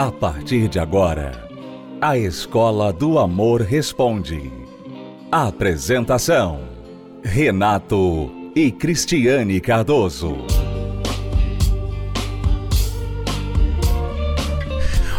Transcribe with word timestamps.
A 0.00 0.10
partir 0.10 0.66
de 0.66 0.78
agora, 0.78 1.46
a 2.00 2.16
Escola 2.16 2.90
do 2.90 3.18
Amor 3.18 3.60
Responde. 3.60 4.50
Apresentação: 5.30 6.62
Renato 7.22 8.32
e 8.56 8.72
Cristiane 8.72 9.60
Cardoso. 9.60 10.38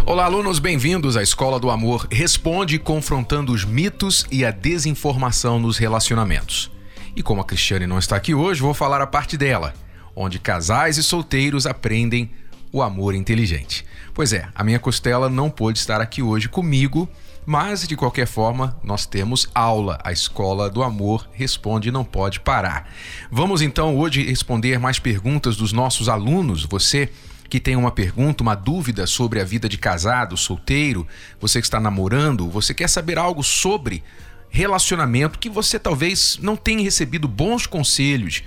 Olá, 0.04 0.26
alunos, 0.26 0.58
bem-vindos 0.58 1.16
à 1.16 1.22
Escola 1.22 1.60
do 1.60 1.70
Amor 1.70 2.08
Responde, 2.12 2.80
confrontando 2.80 3.52
os 3.52 3.64
mitos 3.64 4.26
e 4.32 4.44
a 4.44 4.50
desinformação 4.50 5.60
nos 5.60 5.78
relacionamentos. 5.78 6.72
E 7.16 7.22
como 7.22 7.40
a 7.40 7.46
Cristiane 7.46 7.86
não 7.86 8.00
está 8.00 8.16
aqui 8.16 8.34
hoje, 8.34 8.64
vou 8.64 8.74
falar 8.74 9.00
a 9.00 9.06
parte 9.06 9.38
dela, 9.38 9.76
onde 10.16 10.40
casais 10.40 10.98
e 10.98 11.04
solteiros 11.04 11.68
aprendem 11.68 12.32
o 12.72 12.82
amor 12.82 13.14
inteligente. 13.16 13.86
Pois 14.14 14.34
é, 14.34 14.48
a 14.54 14.64
minha 14.64 14.80
costela 14.80 15.30
não 15.30 15.50
pôde 15.50 15.80
estar 15.80 16.02
aqui 16.02 16.22
hoje 16.22 16.48
comigo, 16.48 17.10
mas 17.46 17.88
de 17.88 17.96
qualquer 17.96 18.28
forma, 18.28 18.78
nós 18.84 19.06
temos 19.06 19.50
aula. 19.54 20.00
A 20.04 20.12
Escola 20.12 20.70
do 20.70 20.84
Amor 20.84 21.28
responde 21.34 21.90
e 21.90 21.92
não 21.92 22.04
pode 22.04 22.40
parar. 22.40 22.90
Vamos 23.32 23.62
então 23.62 23.98
hoje 23.98 24.24
responder 24.24 24.80
mais 24.80 25.00
perguntas 25.00 25.56
dos 25.56 25.74
nossos 25.74 26.08
alunos. 26.08 26.66
Você 26.66 27.10
que 27.50 27.60
tem 27.60 27.76
uma 27.76 27.92
pergunta, 27.92 28.44
uma 28.44 28.56
dúvida 28.56 29.06
sobre 29.06 29.42
a 29.42 29.44
vida 29.44 29.68
de 29.68 29.78
casado, 29.78 30.38
solteiro, 30.38 31.06
você 31.40 31.60
que 31.60 31.68
está 31.68 31.82
namorando, 31.82 32.50
você 32.50 32.74
quer 32.74 32.88
saber 32.88 33.18
algo 33.18 33.44
sobre 33.44 34.02
relacionamento 34.50 35.38
que 35.38 35.50
você 35.50 35.78
talvez 35.78 36.40
não 36.42 36.56
tenha 36.56 36.82
recebido 36.82 37.28
bons 37.28 37.66
conselhos 37.66 38.44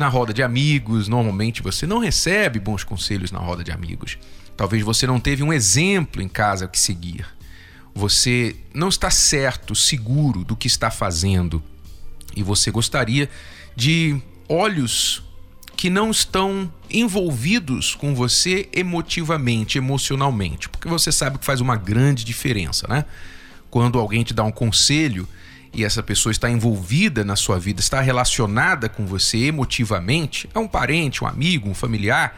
na 0.00 0.08
roda 0.08 0.32
de 0.32 0.42
amigos, 0.42 1.06
normalmente 1.06 1.62
você 1.62 1.86
não 1.86 1.98
recebe 1.98 2.58
bons 2.58 2.82
conselhos 2.82 3.30
na 3.30 3.38
roda 3.38 3.62
de 3.62 3.70
amigos. 3.70 4.18
Talvez 4.56 4.82
você 4.82 5.06
não 5.06 5.20
teve 5.20 5.42
um 5.42 5.52
exemplo 5.52 6.20
em 6.20 6.28
casa 6.28 6.66
que 6.66 6.80
seguir. 6.80 7.26
Você 7.94 8.56
não 8.74 8.88
está 8.88 9.10
certo, 9.10 9.74
seguro 9.74 10.42
do 10.42 10.56
que 10.56 10.66
está 10.66 10.90
fazendo 10.90 11.62
e 12.34 12.42
você 12.42 12.70
gostaria 12.70 13.28
de 13.76 14.20
olhos 14.48 15.22
que 15.76 15.90
não 15.90 16.10
estão 16.10 16.72
envolvidos 16.90 17.94
com 17.94 18.14
você 18.14 18.68
emotivamente, 18.72 19.78
emocionalmente, 19.78 20.68
porque 20.68 20.88
você 20.88 21.10
sabe 21.12 21.38
que 21.38 21.44
faz 21.44 21.60
uma 21.60 21.76
grande 21.76 22.24
diferença, 22.24 22.86
né? 22.88 23.04
Quando 23.70 23.98
alguém 23.98 24.22
te 24.22 24.34
dá 24.34 24.44
um 24.44 24.52
conselho 24.52 25.28
e 25.72 25.84
essa 25.84 26.02
pessoa 26.02 26.32
está 26.32 26.50
envolvida 26.50 27.24
na 27.24 27.36
sua 27.36 27.58
vida, 27.58 27.80
está 27.80 28.00
relacionada 28.00 28.88
com 28.88 29.06
você 29.06 29.38
emotivamente, 29.38 30.48
é 30.54 30.58
um 30.58 30.68
parente, 30.68 31.22
um 31.22 31.26
amigo, 31.26 31.68
um 31.68 31.74
familiar, 31.74 32.36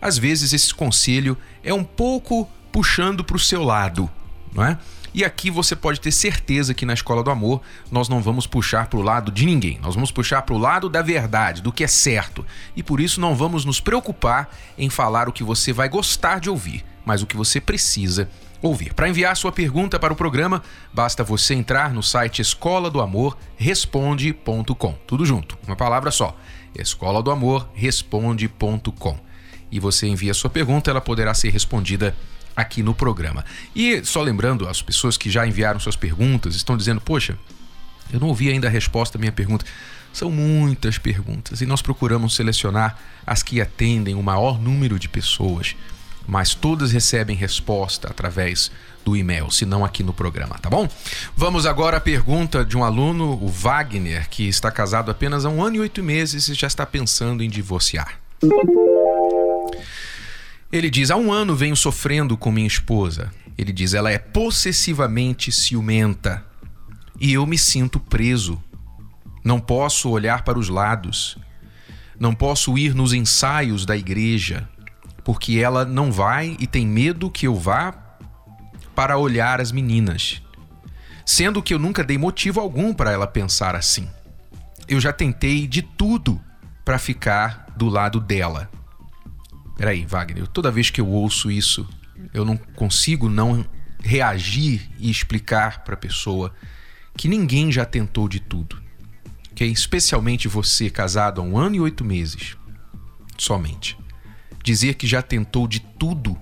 às 0.00 0.18
vezes 0.18 0.52
esse 0.52 0.74
conselho 0.74 1.36
é 1.62 1.72
um 1.72 1.84
pouco 1.84 2.48
puxando 2.72 3.22
para 3.22 3.36
o 3.36 3.40
seu 3.40 3.62
lado, 3.62 4.10
não 4.52 4.64
é? 4.64 4.78
E 5.14 5.24
aqui 5.24 5.50
você 5.50 5.76
pode 5.76 6.00
ter 6.00 6.10
certeza 6.10 6.72
que 6.72 6.86
na 6.86 6.94
escola 6.94 7.22
do 7.22 7.30
amor 7.30 7.60
nós 7.90 8.08
não 8.08 8.22
vamos 8.22 8.46
puxar 8.46 8.86
para 8.86 8.98
o 8.98 9.02
lado 9.02 9.30
de 9.30 9.44
ninguém, 9.44 9.78
nós 9.82 9.94
vamos 9.94 10.10
puxar 10.10 10.40
para 10.42 10.54
o 10.54 10.58
lado 10.58 10.88
da 10.88 11.02
verdade, 11.02 11.60
do 11.60 11.70
que 11.70 11.84
é 11.84 11.86
certo. 11.86 12.44
E 12.74 12.82
por 12.82 12.98
isso 12.98 13.20
não 13.20 13.34
vamos 13.36 13.64
nos 13.66 13.78
preocupar 13.78 14.50
em 14.78 14.88
falar 14.88 15.28
o 15.28 15.32
que 15.32 15.44
você 15.44 15.72
vai 15.72 15.88
gostar 15.88 16.40
de 16.40 16.48
ouvir, 16.48 16.82
mas 17.04 17.22
o 17.22 17.26
que 17.26 17.36
você 17.36 17.60
precisa 17.60 18.28
ouvir. 18.62 18.94
Para 18.94 19.08
enviar 19.08 19.36
sua 19.36 19.52
pergunta 19.52 19.98
para 19.98 20.12
o 20.12 20.16
programa, 20.16 20.62
basta 20.92 21.24
você 21.24 21.54
entrar 21.54 21.92
no 21.92 22.02
site 22.02 22.40
escola 22.40 22.90
do 22.90 23.00
amor 23.00 23.36
responde.com. 23.56 24.94
Tudo 25.06 25.26
junto, 25.26 25.58
uma 25.66 25.76
palavra 25.76 26.10
só. 26.10 26.36
Escola 26.74 27.22
do 27.22 27.30
amor 27.30 27.68
responde.com. 27.74 29.18
E 29.70 29.80
você 29.80 30.06
envia 30.06 30.32
sua 30.32 30.48
pergunta, 30.48 30.90
ela 30.90 31.00
poderá 31.00 31.34
ser 31.34 31.50
respondida 31.50 32.14
aqui 32.54 32.82
no 32.82 32.94
programa. 32.94 33.44
E 33.74 34.04
só 34.04 34.22
lembrando, 34.22 34.68
as 34.68 34.80
pessoas 34.80 35.16
que 35.16 35.30
já 35.30 35.46
enviaram 35.46 35.80
suas 35.80 35.96
perguntas 35.96 36.54
estão 36.54 36.76
dizendo: 36.76 37.00
Poxa, 37.00 37.36
eu 38.12 38.20
não 38.20 38.28
ouvi 38.28 38.50
ainda 38.50 38.68
a 38.68 38.70
resposta 38.70 39.18
à 39.18 39.20
minha 39.20 39.32
pergunta. 39.32 39.64
São 40.12 40.30
muitas 40.30 40.98
perguntas 40.98 41.62
e 41.62 41.66
nós 41.66 41.80
procuramos 41.80 42.36
selecionar 42.36 42.98
as 43.26 43.42
que 43.42 43.62
atendem 43.62 44.14
o 44.14 44.22
maior 44.22 44.60
número 44.60 44.98
de 44.98 45.08
pessoas, 45.08 45.74
mas 46.26 46.54
todas 46.54 46.92
recebem 46.92 47.36
resposta 47.36 48.08
através 48.08 48.70
do 49.04 49.16
e-mail, 49.16 49.50
se 49.50 49.66
não 49.66 49.84
aqui 49.84 50.02
no 50.02 50.12
programa, 50.12 50.58
tá 50.58 50.70
bom? 50.70 50.88
Vamos 51.36 51.66
agora 51.66 51.96
à 51.96 52.00
pergunta 52.00 52.64
de 52.64 52.76
um 52.76 52.84
aluno, 52.84 53.32
o 53.32 53.48
Wagner, 53.48 54.28
que 54.28 54.46
está 54.46 54.70
casado 54.70 55.10
apenas 55.10 55.44
há 55.44 55.48
um 55.48 55.62
ano 55.62 55.76
e 55.76 55.80
oito 55.80 56.02
meses 56.02 56.48
e 56.48 56.54
já 56.54 56.66
está 56.66 56.86
pensando 56.86 57.42
em 57.42 57.50
divorciar. 57.50 58.20
Ele 60.72 60.88
diz: 60.88 61.10
há 61.10 61.16
um 61.16 61.32
ano 61.32 61.54
venho 61.54 61.76
sofrendo 61.76 62.36
com 62.36 62.50
minha 62.50 62.66
esposa. 62.66 63.30
Ele 63.58 63.72
diz: 63.72 63.92
ela 63.92 64.10
é 64.10 64.18
possessivamente 64.18 65.52
ciumenta 65.52 66.44
e 67.20 67.34
eu 67.34 67.46
me 67.46 67.58
sinto 67.58 68.00
preso. 68.00 68.62
Não 69.44 69.60
posso 69.60 70.08
olhar 70.10 70.44
para 70.44 70.58
os 70.58 70.68
lados. 70.68 71.36
Não 72.18 72.34
posso 72.34 72.78
ir 72.78 72.94
nos 72.94 73.12
ensaios 73.12 73.84
da 73.84 73.96
igreja, 73.96 74.68
porque 75.24 75.58
ela 75.58 75.84
não 75.84 76.10
vai 76.10 76.56
e 76.58 76.66
tem 76.66 76.86
medo 76.86 77.30
que 77.30 77.46
eu 77.46 77.54
vá 77.54 77.92
para 78.94 79.16
olhar 79.16 79.60
as 79.60 79.72
meninas. 79.72 80.42
Sendo 81.24 81.62
que 81.62 81.72
eu 81.72 81.78
nunca 81.78 82.02
dei 82.02 82.18
motivo 82.18 82.60
algum 82.60 82.92
para 82.92 83.12
ela 83.12 83.26
pensar 83.26 83.74
assim. 83.74 84.08
Eu 84.88 85.00
já 85.00 85.12
tentei 85.12 85.66
de 85.66 85.82
tudo 85.82 86.40
para 86.84 86.98
ficar 86.98 87.66
do 87.76 87.88
lado 87.88 88.20
dela. 88.20 88.68
Peraí, 89.76 90.04
Wagner, 90.04 90.46
toda 90.48 90.70
vez 90.70 90.90
que 90.90 91.00
eu 91.00 91.08
ouço 91.08 91.50
isso, 91.50 91.88
eu 92.34 92.44
não 92.44 92.56
consigo 92.56 93.28
não 93.28 93.64
reagir 94.02 94.90
e 94.98 95.10
explicar 95.10 95.84
para 95.84 95.94
a 95.94 95.98
pessoa 95.98 96.52
que 97.16 97.28
ninguém 97.28 97.70
já 97.70 97.84
tentou 97.84 98.28
de 98.28 98.40
tudo. 98.40 98.82
Que 99.54 99.64
especialmente 99.64 100.48
você, 100.48 100.90
casado 100.90 101.40
há 101.40 101.44
um 101.44 101.56
ano 101.56 101.76
e 101.76 101.80
oito 101.80 102.04
meses, 102.04 102.56
somente. 103.38 103.96
Dizer 104.62 104.94
que 104.94 105.06
já 105.06 105.20
tentou 105.20 105.66
de 105.66 105.80
tudo 105.80 106.36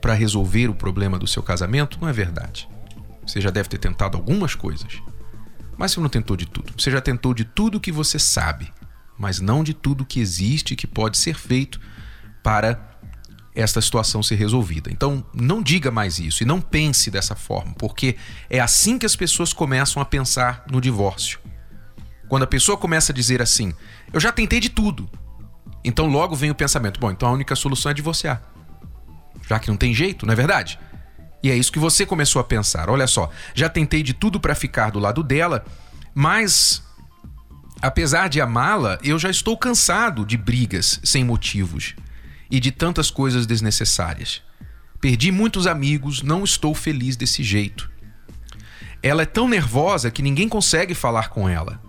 para 0.00 0.14
resolver 0.14 0.68
o 0.68 0.74
problema 0.74 1.18
do 1.18 1.26
seu 1.26 1.42
casamento 1.42 1.98
não 2.00 2.08
é 2.08 2.12
verdade. 2.12 2.68
Você 3.26 3.40
já 3.40 3.50
deve 3.50 3.68
ter 3.68 3.78
tentado 3.78 4.16
algumas 4.16 4.54
coisas. 4.54 5.02
Mas 5.76 5.92
você 5.92 6.00
não 6.00 6.08
tentou 6.08 6.36
de 6.36 6.46
tudo. 6.46 6.72
Você 6.76 6.90
já 6.90 7.00
tentou 7.00 7.34
de 7.34 7.44
tudo 7.44 7.80
que 7.80 7.92
você 7.92 8.18
sabe, 8.18 8.72
mas 9.18 9.40
não 9.40 9.62
de 9.62 9.74
tudo 9.74 10.04
que 10.04 10.20
existe 10.20 10.74
que 10.74 10.86
pode 10.86 11.18
ser 11.18 11.34
feito 11.34 11.80
para 12.42 12.88
esta 13.54 13.80
situação 13.80 14.22
ser 14.22 14.36
resolvida. 14.36 14.90
Então, 14.90 15.24
não 15.34 15.62
diga 15.62 15.90
mais 15.90 16.18
isso 16.18 16.42
e 16.42 16.46
não 16.46 16.60
pense 16.60 17.10
dessa 17.10 17.34
forma, 17.34 17.74
porque 17.74 18.16
é 18.48 18.60
assim 18.60 18.98
que 18.98 19.06
as 19.06 19.16
pessoas 19.16 19.52
começam 19.52 20.00
a 20.00 20.04
pensar 20.04 20.64
no 20.70 20.80
divórcio. 20.80 21.40
Quando 22.28 22.44
a 22.44 22.46
pessoa 22.46 22.78
começa 22.78 23.10
a 23.10 23.14
dizer 23.14 23.42
assim: 23.42 23.72
"Eu 24.12 24.20
já 24.20 24.30
tentei 24.30 24.60
de 24.60 24.68
tudo". 24.68 25.10
Então 25.84 26.06
logo 26.06 26.34
vem 26.34 26.50
o 26.50 26.54
pensamento: 26.54 27.00
"Bom, 27.00 27.10
então 27.10 27.28
a 27.28 27.32
única 27.32 27.54
solução 27.56 27.90
é 27.90 27.94
divorciar". 27.94 28.42
Já 29.48 29.58
que 29.58 29.68
não 29.68 29.76
tem 29.76 29.94
jeito, 29.94 30.26
não 30.26 30.32
é 30.32 30.36
verdade? 30.36 30.78
E 31.42 31.50
é 31.50 31.56
isso 31.56 31.72
que 31.72 31.78
você 31.78 32.04
começou 32.04 32.40
a 32.40 32.44
pensar. 32.44 32.90
Olha 32.90 33.06
só, 33.06 33.30
já 33.54 33.68
tentei 33.68 34.02
de 34.02 34.12
tudo 34.12 34.40
para 34.40 34.54
ficar 34.54 34.90
do 34.90 34.98
lado 34.98 35.22
dela, 35.22 35.64
mas 36.14 36.82
apesar 37.80 38.28
de 38.28 38.40
amá-la, 38.40 38.98
eu 39.02 39.18
já 39.18 39.30
estou 39.30 39.56
cansado 39.56 40.26
de 40.26 40.36
brigas 40.36 41.00
sem 41.04 41.24
motivos 41.24 41.94
e 42.50 42.58
de 42.58 42.72
tantas 42.72 43.10
coisas 43.10 43.46
desnecessárias. 43.46 44.42
Perdi 45.00 45.30
muitos 45.30 45.66
amigos, 45.66 46.22
não 46.22 46.42
estou 46.42 46.74
feliz 46.74 47.16
desse 47.16 47.42
jeito. 47.42 47.88
Ela 49.00 49.22
é 49.22 49.26
tão 49.26 49.48
nervosa 49.48 50.10
que 50.10 50.22
ninguém 50.22 50.48
consegue 50.48 50.92
falar 50.92 51.28
com 51.28 51.48
ela. 51.48 51.80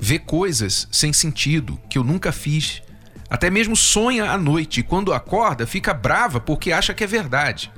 Vê 0.00 0.18
coisas 0.18 0.88
sem 0.90 1.12
sentido 1.12 1.78
que 1.90 1.98
eu 1.98 2.04
nunca 2.04 2.32
fiz. 2.32 2.82
Até 3.30 3.50
mesmo 3.50 3.76
sonha 3.76 4.30
à 4.30 4.38
noite 4.38 4.80
e 4.80 4.82
quando 4.82 5.12
acorda 5.12 5.66
fica 5.66 5.92
brava 5.92 6.40
porque 6.40 6.72
acha 6.72 6.94
que 6.94 7.04
é 7.04 7.06
verdade. 7.06 7.70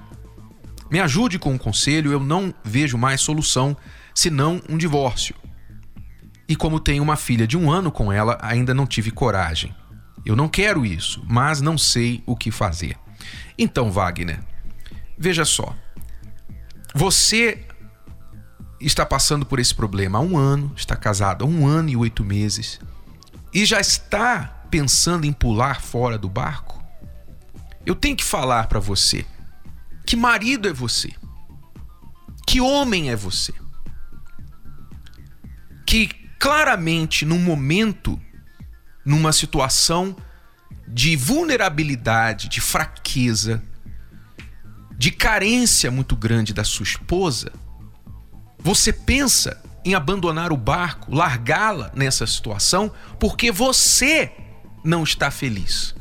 Me 0.91 1.01
ajude 1.01 1.39
com 1.39 1.53
um 1.53 1.59
conselho, 1.59 2.13
eu 2.13 2.21
não 2.21 2.55
vejo 2.65 2.99
mais 2.99 3.21
solução 3.21 3.77
senão 4.15 4.61
um 4.69 4.77
divórcio. 4.77 5.35
E 6.49 6.57
como 6.57 6.81
tenho 6.81 7.03
uma 7.03 7.17
filha 7.17 7.47
de 7.47 7.57
um 7.57 7.71
ano 7.71 7.93
com 7.93 8.13
ela, 8.13 8.39
ainda 8.43 8.75
não 8.75 8.87
tive 8.87 9.11
coragem. 9.11 9.75
Eu 10.27 10.35
não 10.35 10.49
quero 10.49 10.85
isso, 10.85 11.25
mas 11.29 11.61
não 11.61 11.79
sei 11.79 12.23
o 12.27 12.37
que 12.37 12.51
fazer. 12.51 12.97
Então, 13.57 13.91
Wagner, 13.91 14.41
veja 15.17 15.45
só. 15.45 15.75
Você 16.95 17.65
está 18.81 19.07
passando 19.07 19.47
por 19.47 19.61
esse 19.61 19.75
problema 19.75 20.19
há 20.19 20.21
um 20.21 20.37
ano, 20.37 20.73
está 20.77 20.97
casado 20.97 21.45
há 21.45 21.49
um 21.49 21.67
ano 21.67 21.89
e 21.89 21.97
oito 21.97 22.25
meses, 22.25 22.81
e 23.55 23.65
já 23.65 23.81
está 23.81 24.60
pensando 24.71 25.27
em 25.27 25.33
pular 25.33 25.81
fora 25.81 26.17
do 26.17 26.29
barco? 26.29 26.83
Eu 27.85 27.95
tenho 27.95 28.17
que 28.17 28.25
falar 28.25 28.67
para 28.67 28.79
você 28.79 29.27
que 30.07 30.17
marido 30.17 30.69
é 30.69 30.73
você, 30.73 31.13
que 32.47 32.61
homem 32.61 33.11
é 33.11 33.17
você, 33.17 33.53
que 35.87 36.09
claramente 36.39 37.25
num 37.25 37.39
momento 37.39 38.21
numa 39.05 39.33
situação 39.33 40.17
de 40.87 41.17
vulnerabilidade, 41.17 42.49
de 42.49 42.61
fraqueza, 42.61 43.63
de 44.97 45.11
carência 45.11 45.91
muito 45.91 46.17
grande 46.17 46.53
da 46.53 46.65
sua 46.65 46.85
esposa, 46.85 47.53
você 48.59 48.93
pensa 48.93 49.63
em 49.85 49.95
abandonar 49.95 50.53
o 50.53 50.57
barco, 50.57 51.15
largá-la 51.15 51.91
nessa 51.95 52.27
situação, 52.27 52.93
porque 53.19 53.51
você 53.51 54.33
não 54.85 55.03
está 55.03 55.31
feliz. 55.31 55.95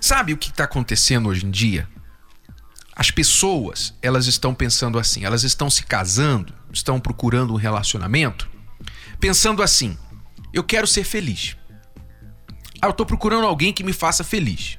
Sabe 0.00 0.32
o 0.32 0.36
que 0.36 0.50
está 0.50 0.64
acontecendo 0.64 1.28
hoje 1.28 1.44
em 1.44 1.50
dia? 1.50 1.88
As 2.94 3.10
pessoas, 3.10 3.94
elas 4.02 4.26
estão 4.26 4.54
pensando 4.54 4.98
assim, 4.98 5.24
elas 5.24 5.44
estão 5.44 5.70
se 5.70 5.84
casando, 5.84 6.52
estão 6.72 6.98
procurando 6.98 7.52
um 7.52 7.56
relacionamento, 7.56 8.48
pensando 9.20 9.62
assim: 9.62 9.96
eu 10.52 10.64
quero 10.64 10.86
ser 10.86 11.04
feliz. 11.04 11.56
Ah, 12.80 12.86
eu 12.86 12.90
estou 12.90 13.06
procurando 13.06 13.46
alguém 13.46 13.72
que 13.72 13.84
me 13.84 13.92
faça 13.92 14.22
feliz. 14.22 14.78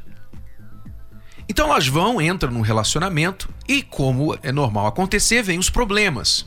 Então 1.48 1.68
elas 1.68 1.88
vão, 1.88 2.22
entram 2.22 2.52
num 2.52 2.62
relacionamento 2.62 3.50
e, 3.68 3.82
como 3.82 4.38
é 4.44 4.52
normal 4.52 4.88
acontecer, 4.88 5.42
vêm 5.42 5.58
os 5.58 5.70
problemas. 5.70 6.46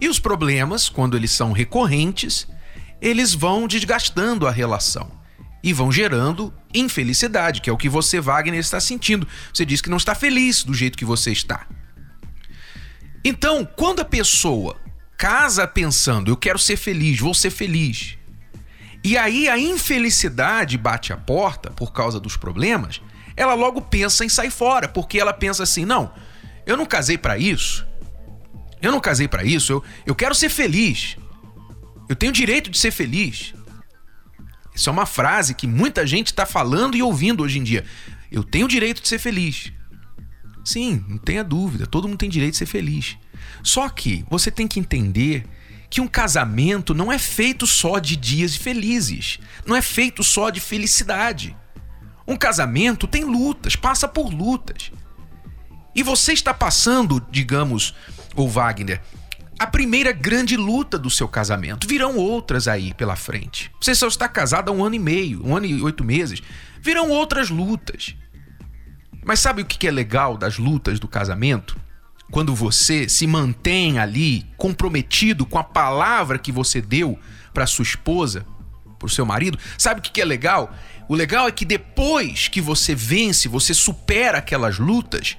E 0.00 0.08
os 0.08 0.18
problemas, 0.18 0.88
quando 0.88 1.16
eles 1.16 1.30
são 1.30 1.52
recorrentes, 1.52 2.46
eles 3.00 3.32
vão 3.32 3.66
desgastando 3.66 4.46
a 4.46 4.50
relação 4.50 5.23
e 5.64 5.72
vão 5.72 5.90
gerando 5.90 6.52
infelicidade, 6.74 7.62
que 7.62 7.70
é 7.70 7.72
o 7.72 7.76
que 7.78 7.88
você, 7.88 8.20
Wagner, 8.20 8.60
está 8.60 8.78
sentindo. 8.78 9.26
Você 9.50 9.64
diz 9.64 9.80
que 9.80 9.88
não 9.88 9.96
está 9.96 10.14
feliz 10.14 10.62
do 10.62 10.74
jeito 10.74 10.98
que 10.98 11.06
você 11.06 11.32
está. 11.32 11.66
Então, 13.24 13.64
quando 13.64 14.00
a 14.00 14.04
pessoa 14.04 14.76
casa 15.16 15.66
pensando, 15.66 16.30
eu 16.30 16.36
quero 16.36 16.58
ser 16.58 16.76
feliz, 16.76 17.18
vou 17.18 17.32
ser 17.32 17.48
feliz, 17.48 18.18
e 19.02 19.16
aí 19.16 19.48
a 19.48 19.58
infelicidade 19.58 20.76
bate 20.76 21.14
a 21.14 21.16
porta 21.16 21.70
por 21.70 21.94
causa 21.94 22.20
dos 22.20 22.36
problemas, 22.36 23.00
ela 23.34 23.54
logo 23.54 23.80
pensa 23.80 24.22
em 24.22 24.28
sair 24.28 24.50
fora, 24.50 24.86
porque 24.86 25.18
ela 25.18 25.32
pensa 25.32 25.62
assim: 25.62 25.86
não, 25.86 26.12
eu 26.66 26.76
não 26.76 26.84
casei 26.84 27.16
para 27.16 27.38
isso. 27.38 27.86
Eu 28.82 28.92
não 28.92 29.00
casei 29.00 29.26
para 29.26 29.42
isso, 29.42 29.72
eu, 29.72 29.84
eu 30.04 30.14
quero 30.14 30.34
ser 30.34 30.50
feliz. 30.50 31.16
Eu 32.06 32.14
tenho 32.14 32.32
direito 32.32 32.68
de 32.68 32.76
ser 32.76 32.90
feliz. 32.90 33.54
Isso 34.74 34.90
é 34.90 34.92
uma 34.92 35.06
frase 35.06 35.54
que 35.54 35.66
muita 35.66 36.06
gente 36.06 36.28
está 36.28 36.44
falando 36.44 36.96
e 36.96 37.02
ouvindo 37.02 37.42
hoje 37.42 37.58
em 37.58 37.62
dia. 37.62 37.84
Eu 38.30 38.42
tenho 38.42 38.66
direito 38.66 39.00
de 39.00 39.08
ser 39.08 39.18
feliz. 39.18 39.72
Sim, 40.64 41.04
não 41.08 41.18
tenha 41.18 41.44
dúvida, 41.44 41.86
todo 41.86 42.08
mundo 42.08 42.18
tem 42.18 42.28
direito 42.28 42.52
de 42.52 42.58
ser 42.58 42.66
feliz. 42.66 43.16
Só 43.62 43.88
que 43.88 44.24
você 44.28 44.50
tem 44.50 44.66
que 44.66 44.80
entender 44.80 45.46
que 45.88 46.00
um 46.00 46.08
casamento 46.08 46.92
não 46.92 47.12
é 47.12 47.18
feito 47.18 47.66
só 47.66 47.98
de 47.98 48.16
dias 48.16 48.56
felizes, 48.56 49.38
não 49.64 49.76
é 49.76 49.82
feito 49.82 50.24
só 50.24 50.50
de 50.50 50.58
felicidade. 50.58 51.56
Um 52.26 52.36
casamento 52.36 53.06
tem 53.06 53.24
lutas, 53.24 53.76
passa 53.76 54.08
por 54.08 54.32
lutas. 54.32 54.90
E 55.94 56.02
você 56.02 56.32
está 56.32 56.52
passando, 56.52 57.24
digamos, 57.30 57.94
o 58.34 58.48
Wagner, 58.48 59.00
a 59.58 59.66
primeira 59.66 60.12
grande 60.12 60.56
luta 60.56 60.98
do 60.98 61.10
seu 61.10 61.28
casamento. 61.28 61.86
Virão 61.86 62.16
outras 62.16 62.66
aí 62.68 62.92
pela 62.94 63.16
frente. 63.16 63.70
Você 63.80 63.94
só 63.94 64.08
está 64.08 64.28
casado 64.28 64.70
há 64.70 64.74
um 64.74 64.84
ano 64.84 64.96
e 64.96 64.98
meio, 64.98 65.46
um 65.46 65.56
ano 65.56 65.66
e 65.66 65.82
oito 65.82 66.04
meses. 66.04 66.42
Virão 66.80 67.10
outras 67.10 67.50
lutas. 67.50 68.14
Mas 69.24 69.40
sabe 69.40 69.62
o 69.62 69.64
que 69.64 69.86
é 69.86 69.90
legal 69.90 70.36
das 70.36 70.58
lutas 70.58 71.00
do 71.00 71.08
casamento? 71.08 71.76
quando 72.30 72.54
você 72.54 73.08
se 73.08 73.26
mantém 73.26 73.98
ali 73.98 74.44
comprometido 74.56 75.46
com 75.46 75.58
a 75.58 75.64
palavra 75.64 76.38
que 76.38 76.50
você 76.50 76.80
deu 76.80 77.18
para 77.52 77.66
sua 77.66 77.84
esposa, 77.84 78.44
para 78.98 79.06
o 79.06 79.10
seu 79.10 79.24
marido, 79.24 79.58
sabe 79.78 80.00
o 80.00 80.02
que 80.02 80.20
é 80.20 80.24
legal? 80.24 80.74
O 81.08 81.14
legal 81.14 81.46
é 81.46 81.52
que 81.52 81.64
depois 81.64 82.48
que 82.48 82.60
você 82.60 82.94
vence, 82.94 83.46
você 83.46 83.74
supera 83.74 84.38
aquelas 84.38 84.78
lutas, 84.78 85.36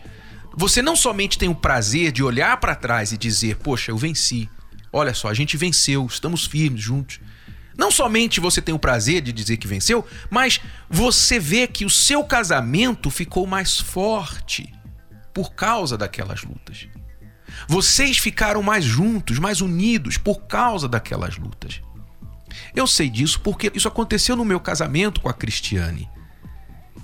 você 0.55 0.81
não 0.81 0.95
somente 0.95 1.37
tem 1.37 1.49
o 1.49 1.55
prazer 1.55 2.11
de 2.11 2.23
olhar 2.23 2.57
para 2.57 2.75
trás 2.75 3.11
e 3.11 3.17
dizer: 3.17 3.57
Poxa, 3.57 3.91
eu 3.91 3.97
venci. 3.97 4.49
Olha 4.91 5.13
só, 5.13 5.27
a 5.27 5.33
gente 5.33 5.57
venceu, 5.57 6.05
estamos 6.05 6.45
firmes 6.45 6.81
juntos. 6.81 7.19
Não 7.77 7.91
somente 7.91 8.39
você 8.39 8.61
tem 8.61 8.73
o 8.73 8.79
prazer 8.79 9.21
de 9.21 9.33
dizer 9.33 9.57
que 9.57 9.67
venceu, 9.67 10.05
mas 10.29 10.61
você 10.89 11.37
vê 11.37 11.67
que 11.67 11.83
o 11.83 11.89
seu 11.89 12.23
casamento 12.23 13.09
ficou 13.09 13.45
mais 13.45 13.77
forte 13.77 14.73
por 15.33 15.53
causa 15.53 15.97
daquelas 15.97 16.43
lutas. 16.43 16.87
Vocês 17.67 18.17
ficaram 18.17 18.63
mais 18.63 18.85
juntos, 18.85 19.39
mais 19.39 19.59
unidos 19.59 20.17
por 20.17 20.45
causa 20.45 20.87
daquelas 20.87 21.37
lutas. 21.37 21.81
Eu 22.73 22.87
sei 22.87 23.09
disso 23.09 23.41
porque 23.41 23.69
isso 23.75 23.89
aconteceu 23.89 24.37
no 24.37 24.45
meu 24.45 24.61
casamento 24.61 25.19
com 25.19 25.27
a 25.27 25.33
Cristiane, 25.33 26.09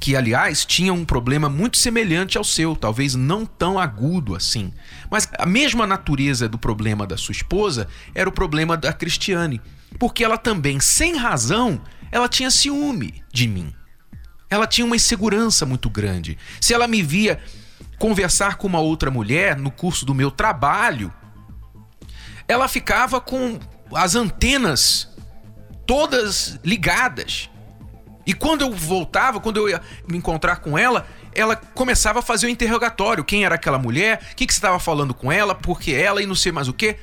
que 0.02 0.16
aliás 0.16 0.66
tinha 0.66 0.92
um 0.92 1.06
problema 1.06 1.48
muito 1.48 1.78
semelhante 1.78 2.36
ao 2.36 2.44
seu, 2.44 2.76
talvez 2.76 3.14
não 3.14 3.46
tão 3.46 3.78
agudo 3.78 4.36
assim. 4.36 4.74
Mas 5.12 5.30
a 5.38 5.46
mesma 5.46 5.86
natureza 5.86 6.50
do 6.50 6.58
problema 6.58 7.06
da 7.06 7.16
sua 7.16 7.34
esposa 7.34 7.88
era 8.16 8.28
o 8.28 8.32
problema 8.32 8.76
da 8.76 8.92
Cristiane, 8.92 9.62
porque 10.00 10.24
ela 10.24 10.40
também, 10.40 10.80
sem 10.80 11.16
razão, 11.16 11.80
ela 12.12 12.28
tinha 12.28 12.50
ciúme 12.50 13.24
de 13.32 13.48
mim. 13.48 13.72
Ela 14.50 14.66
tinha 14.66 14.86
uma 14.86 14.96
insegurança 14.96 15.68
muito 15.68 15.88
grande. 15.88 16.36
Se 16.60 16.74
ela 16.74 16.88
me 16.88 17.04
via 17.04 17.40
conversar 18.00 18.56
com 18.56 18.66
uma 18.66 18.80
outra 18.80 19.12
mulher 19.12 19.56
no 19.56 19.70
curso 19.70 20.04
do 20.04 20.16
meu 20.16 20.32
trabalho, 20.32 21.14
ela 22.48 22.68
ficava 22.68 23.22
com 23.22 23.60
as 23.94 24.16
antenas 24.16 25.08
todas 25.86 26.60
ligadas. 26.64 27.51
E 28.26 28.34
quando 28.34 28.62
eu 28.62 28.72
voltava, 28.72 29.40
quando 29.40 29.58
eu 29.58 29.70
ia 29.70 29.82
me 30.08 30.18
encontrar 30.18 30.58
com 30.58 30.78
ela, 30.78 31.08
ela 31.34 31.56
começava 31.56 32.20
a 32.20 32.22
fazer 32.22 32.48
o 32.48 32.50
interrogatório. 32.50 33.24
Quem 33.24 33.46
era 33.46 33.56
aquela 33.56 33.80
mulher? 33.80 34.30
O 34.32 34.36
que, 34.36 34.46
que 34.46 34.54
você 34.54 34.60
estava 34.60 34.80
falando 34.80 35.14
com 35.14 35.32
ela? 35.32 35.56
Por 35.56 35.80
que 35.80 35.94
ela 35.94 36.22
e 36.22 36.26
não 36.26 36.36
sei 36.36 36.52
mais 36.52 36.68
o 36.68 36.74
que. 36.74 36.98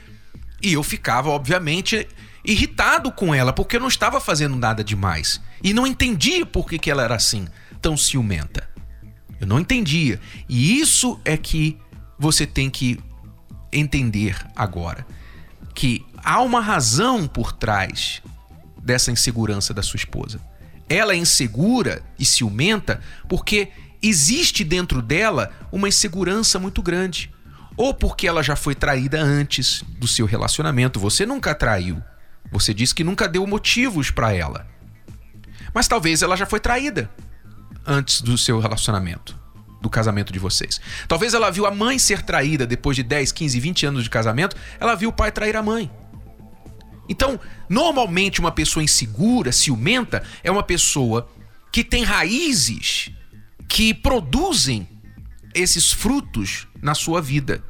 E 0.62 0.72
eu 0.74 0.82
ficava, 0.82 1.28
obviamente, 1.30 2.06
irritado 2.44 3.10
com 3.12 3.34
ela, 3.34 3.52
porque 3.52 3.76
eu 3.76 3.80
não 3.80 3.88
estava 3.88 4.20
fazendo 4.20 4.56
nada 4.56 4.82
demais. 4.84 5.40
E 5.62 5.72
não 5.72 5.86
entendia 5.86 6.46
por 6.46 6.68
que, 6.68 6.78
que 6.78 6.90
ela 6.90 7.02
era 7.02 7.14
assim, 7.14 7.46
tão 7.80 7.96
ciumenta. 7.96 8.68
Eu 9.40 9.46
não 9.46 9.58
entendia. 9.58 10.20
E 10.48 10.80
isso 10.80 11.20
é 11.24 11.36
que 11.36 11.78
você 12.18 12.46
tem 12.46 12.70
que 12.70 12.98
entender 13.72 14.36
agora. 14.54 15.06
Que 15.74 16.04
há 16.24 16.40
uma 16.40 16.60
razão 16.60 17.26
por 17.26 17.52
trás 17.52 18.22
dessa 18.82 19.12
insegurança 19.12 19.72
da 19.72 19.82
sua 19.82 19.98
esposa. 19.98 20.40
Ela 20.88 21.12
é 21.12 21.16
insegura 21.16 22.02
e 22.18 22.24
ciumenta 22.24 23.00
porque 23.28 23.68
existe 24.02 24.64
dentro 24.64 25.02
dela 25.02 25.50
uma 25.70 25.88
insegurança 25.88 26.58
muito 26.58 26.82
grande. 26.82 27.32
Ou 27.76 27.94
porque 27.94 28.26
ela 28.26 28.42
já 28.42 28.56
foi 28.56 28.74
traída 28.74 29.20
antes 29.20 29.84
do 29.86 30.08
seu 30.08 30.26
relacionamento. 30.26 30.98
Você 30.98 31.24
nunca 31.24 31.54
traiu. 31.54 32.02
Você 32.50 32.72
disse 32.74 32.94
que 32.94 33.04
nunca 33.04 33.28
deu 33.28 33.46
motivos 33.46 34.10
para 34.10 34.32
ela. 34.32 34.66
Mas 35.72 35.86
talvez 35.86 36.22
ela 36.22 36.36
já 36.36 36.46
foi 36.46 36.58
traída 36.58 37.10
antes 37.86 38.20
do 38.20 38.36
seu 38.36 38.58
relacionamento, 38.58 39.38
do 39.80 39.88
casamento 39.88 40.32
de 40.32 40.38
vocês. 40.38 40.80
Talvez 41.06 41.34
ela 41.34 41.50
viu 41.50 41.66
a 41.66 41.70
mãe 41.70 41.98
ser 41.98 42.22
traída 42.22 42.66
depois 42.66 42.96
de 42.96 43.02
10, 43.02 43.32
15, 43.32 43.60
20 43.60 43.86
anos 43.86 44.04
de 44.04 44.10
casamento, 44.10 44.56
ela 44.80 44.94
viu 44.94 45.10
o 45.10 45.12
pai 45.12 45.30
trair 45.30 45.56
a 45.56 45.62
mãe. 45.62 45.90
Então, 47.08 47.40
normalmente 47.68 48.40
uma 48.40 48.52
pessoa 48.52 48.82
insegura, 48.82 49.52
ciumenta, 49.52 50.22
é 50.42 50.50
uma 50.50 50.62
pessoa 50.62 51.28
que 51.72 51.82
tem 51.82 52.02
raízes 52.02 53.10
que 53.68 53.92
produzem 53.94 54.88
esses 55.54 55.92
frutos 55.92 56.66
na 56.82 56.94
sua 56.94 57.20
vida. 57.20 57.62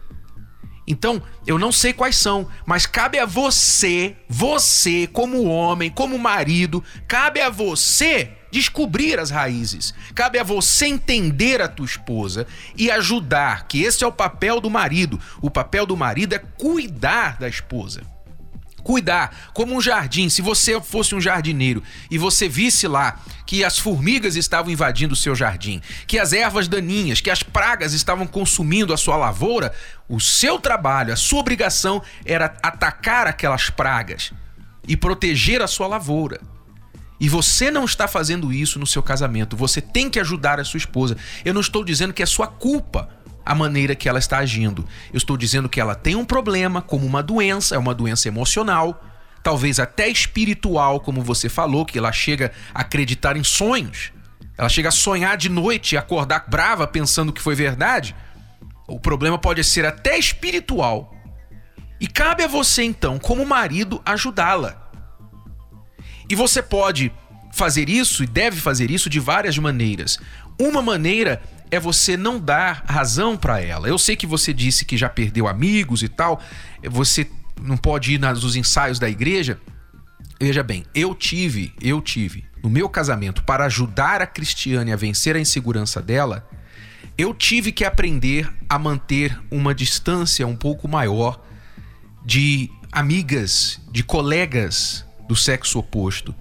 Então, 0.87 1.23
eu 1.47 1.59
não 1.59 1.71
sei 1.71 1.93
quais 1.93 2.17
são, 2.17 2.49
mas 2.65 2.87
cabe 2.87 3.19
a 3.19 3.27
você, 3.27 4.17
você 4.27 5.07
como 5.07 5.45
homem, 5.45 5.91
como 5.91 6.19
marido, 6.19 6.83
cabe 7.07 7.43
a 7.43 7.51
você 7.51 8.33
descobrir 8.51 9.19
as 9.19 9.31
raízes. 9.31 9.93
Cabe 10.15 10.39
a 10.39 10.43
você 10.43 10.87
entender 10.87 11.61
a 11.61 11.69
tua 11.69 11.85
esposa 11.85 12.47
e 12.75 12.91
ajudar, 12.91 13.69
que 13.69 13.83
esse 13.83 14.03
é 14.03 14.07
o 14.07 14.13
papel 14.13 14.63
do 14.63 14.71
marido. 14.71 15.21
O 15.43 15.51
papel 15.51 15.85
do 15.85 15.97
marido 15.97 16.35
é 16.35 16.39
cuidar 16.39 17.39
da 17.39 17.49
esposa. 17.49 18.01
Cuidar, 18.89 19.51
como 19.53 19.77
um 19.77 19.83
jardim. 19.83 20.31
Se 20.31 20.41
você 20.41 20.81
fosse 20.81 21.15
um 21.15 21.21
jardineiro 21.21 21.83
e 22.11 22.17
você 22.17 22.49
visse 22.49 22.89
lá 22.89 23.21
que 23.45 23.63
as 23.63 23.79
formigas 23.79 24.35
estavam 24.35 24.73
invadindo 24.73 25.13
o 25.13 25.17
seu 25.17 25.37
jardim, 25.37 25.83
que 26.07 26.19
as 26.19 26.33
ervas 26.33 26.69
daninhas, 26.69 27.21
que 27.21 27.29
as 27.29 27.43
pragas 27.43 27.93
estavam 27.93 28.27
consumindo 28.27 28.95
a 28.95 28.97
sua 28.97 29.19
lavoura, 29.19 29.75
o 30.09 30.19
seu 30.19 30.59
trabalho, 30.59 31.13
a 31.13 31.17
sua 31.17 31.41
obrigação 31.41 32.03
era 32.25 32.57
atacar 32.63 33.27
aquelas 33.27 33.69
pragas 33.69 34.33
e 34.87 34.97
proteger 34.97 35.61
a 35.61 35.67
sua 35.67 35.87
lavoura. 35.87 36.41
E 37.21 37.29
você 37.29 37.71
não 37.71 37.85
está 37.85 38.09
fazendo 38.09 38.51
isso 38.51 38.79
no 38.79 38.87
seu 38.87 39.03
casamento. 39.03 39.55
Você 39.55 39.83
tem 39.83 40.09
que 40.09 40.19
ajudar 40.19 40.59
a 40.59 40.65
sua 40.65 40.79
esposa. 40.79 41.15
Eu 41.45 41.53
não 41.53 41.61
estou 41.61 41.85
dizendo 41.85 42.15
que 42.15 42.23
é 42.23 42.27
sua 42.27 42.47
culpa 42.47 43.18
a 43.49 43.55
maneira 43.55 43.95
que 43.95 44.11
ela 44.11 44.19
está 44.19 44.37
agindo. 44.37 44.87
Eu 45.11 45.17
estou 45.17 45.35
dizendo 45.35 45.71
que 45.71 45.81
ela 45.81 45.95
tem 45.95 46.15
um 46.15 46.25
problema, 46.25 46.83
como 46.83 47.07
uma 47.07 47.23
doença, 47.23 47.75
é 47.75 47.79
uma 47.79 47.95
doença 47.95 48.29
emocional, 48.29 49.03
talvez 49.43 49.81
até 49.81 50.07
espiritual, 50.07 51.01
como 51.01 51.23
você 51.23 51.49
falou, 51.49 51.87
que 51.87 51.97
ela 51.97 52.13
chega 52.13 52.53
a 52.75 52.83
acreditar 52.83 53.39
em 53.39 53.43
sonhos. 53.43 54.13
Ela 54.59 54.69
chega 54.69 54.91
a 54.91 54.93
sonhar 54.93 55.39
de 55.39 55.49
noite 55.49 55.95
e 55.95 55.97
acordar 55.97 56.45
brava 56.47 56.87
pensando 56.87 57.33
que 57.33 57.41
foi 57.41 57.55
verdade. 57.55 58.15
O 58.87 59.01
problema 59.01 59.39
pode 59.39 59.65
ser 59.65 59.87
até 59.87 60.19
espiritual. 60.19 61.15
E 61.99 62.07
cabe 62.07 62.45
a 62.45 62.49
você 62.49 62.83
então, 62.83 63.19
como 63.19 63.47
marido, 63.47 64.03
ajudá-la. 64.05 64.91
E 66.29 66.35
você 66.35 66.63
pode 66.63 67.11
fazer 67.55 67.89
isso 67.89 68.23
e 68.23 68.27
deve 68.27 68.61
fazer 68.61 68.91
isso 68.91 69.09
de 69.09 69.19
várias 69.19 69.57
maneiras. 69.57 70.19
Uma 70.61 70.83
maneira 70.83 71.41
é 71.71 71.79
você 71.79 72.17
não 72.17 72.39
dar 72.39 72.85
razão 72.87 73.37
para 73.37 73.61
ela. 73.61 73.89
Eu 73.89 73.99
sei 73.99 74.17
que 74.17 74.27
você 74.27 74.53
disse 74.53 74.85
que 74.85 74.97
já 74.97 75.09
perdeu 75.09 75.47
amigos 75.47 76.03
e 76.03 76.09
tal, 76.09 76.41
você 76.85 77.29
não 77.61 77.77
pode 77.77 78.15
ir 78.15 78.19
nos 78.19 78.57
ensaios 78.57 78.99
da 78.99 79.09
igreja. 79.09 79.59
Veja 80.41 80.63
bem, 80.63 80.85
eu 80.95 81.15
tive, 81.15 81.73
eu 81.81 82.01
tive 82.01 82.49
no 82.63 82.71
meu 82.71 82.89
casamento 82.89 83.43
para 83.45 83.65
ajudar 83.67 84.21
a 84.21 84.27
Cristiane 84.27 84.93
a 84.93 84.97
vencer 84.97 85.37
a 85.37 85.41
insegurança 85.41 86.01
dela, 86.01 86.49
eu 87.17 87.35
tive 87.35 87.73
que 87.73 87.85
aprender 87.85 88.53
a 88.69 88.79
manter 88.79 89.39
uma 89.51 89.75
distância 89.75 90.47
um 90.47 90.57
pouco 90.57 90.87
maior 90.87 91.43
de 92.25 92.71
amigas, 92.93 93.81
de 93.91 94.03
colegas 94.03 95.05
do 95.27 95.35
sexo 95.35 95.79
oposto, 95.79 96.35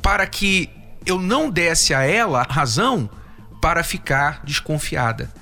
para 0.00 0.26
que 0.26 0.70
eu 1.04 1.18
não 1.18 1.50
desse 1.50 1.92
a 1.92 2.02
ela 2.02 2.46
razão 2.48 3.10
para 3.60 3.82
ficar 3.82 4.42
desconfiada. 4.44 5.32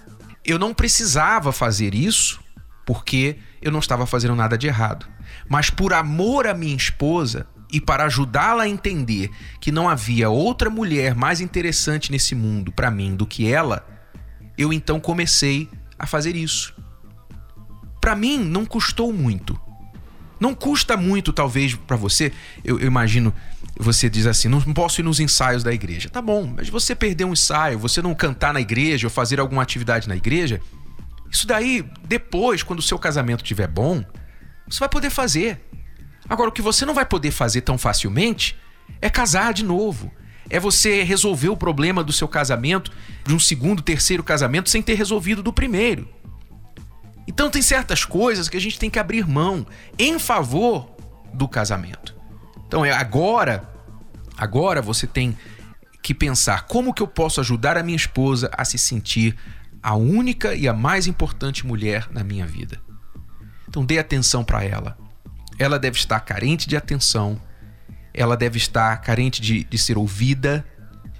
Eu 0.44 0.58
não 0.58 0.72
precisava 0.72 1.52
fazer 1.52 1.94
isso 1.94 2.40
porque 2.84 3.36
eu 3.60 3.72
não 3.72 3.80
estava 3.80 4.06
fazendo 4.06 4.36
nada 4.36 4.56
de 4.56 4.66
errado. 4.66 5.06
Mas 5.48 5.70
por 5.70 5.92
amor 5.92 6.46
à 6.46 6.54
minha 6.54 6.76
esposa 6.76 7.46
e 7.72 7.80
para 7.80 8.04
ajudá-la 8.04 8.62
a 8.62 8.68
entender 8.68 9.30
que 9.60 9.72
não 9.72 9.88
havia 9.88 10.30
outra 10.30 10.70
mulher 10.70 11.14
mais 11.14 11.40
interessante 11.40 12.12
nesse 12.12 12.34
mundo 12.34 12.70
para 12.70 12.90
mim 12.90 13.16
do 13.16 13.26
que 13.26 13.50
ela, 13.50 13.84
eu 14.56 14.72
então 14.72 15.00
comecei 15.00 15.68
a 15.98 16.06
fazer 16.06 16.36
isso. 16.36 16.74
Para 18.00 18.14
mim 18.14 18.38
não 18.38 18.64
custou 18.64 19.12
muito. 19.12 19.60
Não 20.38 20.54
custa 20.54 20.96
muito, 20.96 21.32
talvez, 21.32 21.74
para 21.74 21.96
você. 21.96 22.30
Eu, 22.62 22.78
eu, 22.78 22.86
imagino, 22.86 23.32
você 23.78 24.08
diz 24.08 24.26
assim: 24.26 24.48
não 24.48 24.60
posso 24.60 25.00
ir 25.00 25.04
nos 25.04 25.20
ensaios 25.20 25.62
da 25.62 25.72
igreja. 25.72 26.08
Tá 26.08 26.22
bom, 26.22 26.52
mas 26.56 26.68
você 26.68 26.94
perder 26.94 27.24
um 27.24 27.32
ensaio, 27.32 27.78
você 27.78 28.00
não 28.00 28.14
cantar 28.14 28.52
na 28.54 28.60
igreja 28.60 29.06
ou 29.06 29.10
fazer 29.10 29.38
alguma 29.38 29.62
atividade 29.62 30.08
na 30.08 30.16
igreja, 30.16 30.60
isso 31.30 31.46
daí, 31.46 31.84
depois, 32.04 32.62
quando 32.62 32.78
o 32.78 32.82
seu 32.82 32.98
casamento 32.98 33.42
estiver 33.42 33.68
bom, 33.68 34.04
você 34.68 34.80
vai 34.80 34.88
poder 34.88 35.10
fazer. 35.10 35.60
Agora, 36.28 36.48
o 36.48 36.52
que 36.52 36.62
você 36.62 36.84
não 36.84 36.94
vai 36.94 37.04
poder 37.04 37.30
fazer 37.30 37.60
tão 37.60 37.76
facilmente 37.76 38.56
é 39.00 39.10
casar 39.10 39.52
de 39.52 39.64
novo. 39.64 40.10
É 40.48 40.58
você 40.58 41.02
resolver 41.02 41.48
o 41.48 41.56
problema 41.56 42.02
do 42.02 42.12
seu 42.12 42.28
casamento, 42.28 42.90
de 43.24 43.34
um 43.34 43.38
segundo, 43.38 43.82
terceiro 43.82 44.22
casamento, 44.22 44.70
sem 44.70 44.80
ter 44.80 44.94
resolvido 44.94 45.42
do 45.42 45.52
primeiro. 45.52 46.08
Então 47.26 47.50
tem 47.50 47.60
certas 47.60 48.04
coisas 48.04 48.48
que 48.48 48.56
a 48.56 48.60
gente 48.60 48.78
tem 48.78 48.88
que 48.88 48.98
abrir 48.98 49.26
mão 49.26 49.66
em 49.98 50.18
favor 50.18 50.96
do 51.34 51.48
casamento. 51.48 52.15
Então 52.66 52.84
é 52.84 52.92
agora, 52.92 53.68
agora 54.36 54.82
você 54.82 55.06
tem 55.06 55.36
que 56.02 56.14
pensar 56.14 56.66
como 56.66 56.94
que 56.94 57.02
eu 57.02 57.06
posso 57.08 57.40
ajudar 57.40 57.76
a 57.76 57.82
minha 57.82 57.96
esposa 57.96 58.50
a 58.56 58.64
se 58.64 58.78
sentir 58.78 59.36
a 59.82 59.94
única 59.94 60.54
e 60.54 60.68
a 60.68 60.72
mais 60.72 61.06
importante 61.06 61.66
mulher 61.66 62.08
na 62.10 62.24
minha 62.24 62.46
vida. 62.46 62.80
Então 63.68 63.84
dê 63.84 63.98
atenção 63.98 64.44
para 64.44 64.64
ela. 64.64 64.96
Ela 65.58 65.78
deve 65.78 65.96
estar 65.96 66.20
carente 66.20 66.68
de 66.68 66.76
atenção, 66.76 67.40
ela 68.12 68.36
deve 68.36 68.58
estar 68.58 68.96
carente 68.98 69.40
de, 69.40 69.64
de 69.64 69.78
ser 69.78 69.96
ouvida, 69.96 70.64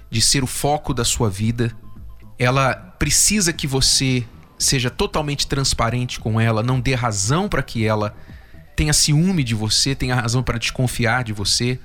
de 0.09 0.21
ser 0.21 0.43
o 0.43 0.47
foco 0.47 0.93
da 0.93 1.03
sua 1.03 1.29
vida. 1.29 1.71
Ela 2.37 2.75
precisa 2.75 3.51
que 3.51 3.67
você 3.67 4.25
seja 4.57 4.89
totalmente 4.89 5.47
transparente 5.47 6.19
com 6.19 6.39
ela, 6.39 6.63
não 6.63 6.79
dê 6.79 6.95
razão 6.95 7.47
para 7.47 7.63
que 7.63 7.85
ela 7.85 8.15
tenha 8.77 8.93
ciúme 8.93 9.43
de 9.43 9.55
você, 9.55 9.93
tenha 9.95 10.15
razão 10.15 10.41
para 10.43 10.57
desconfiar 10.57 11.23
de 11.23 11.33
você. 11.33 11.79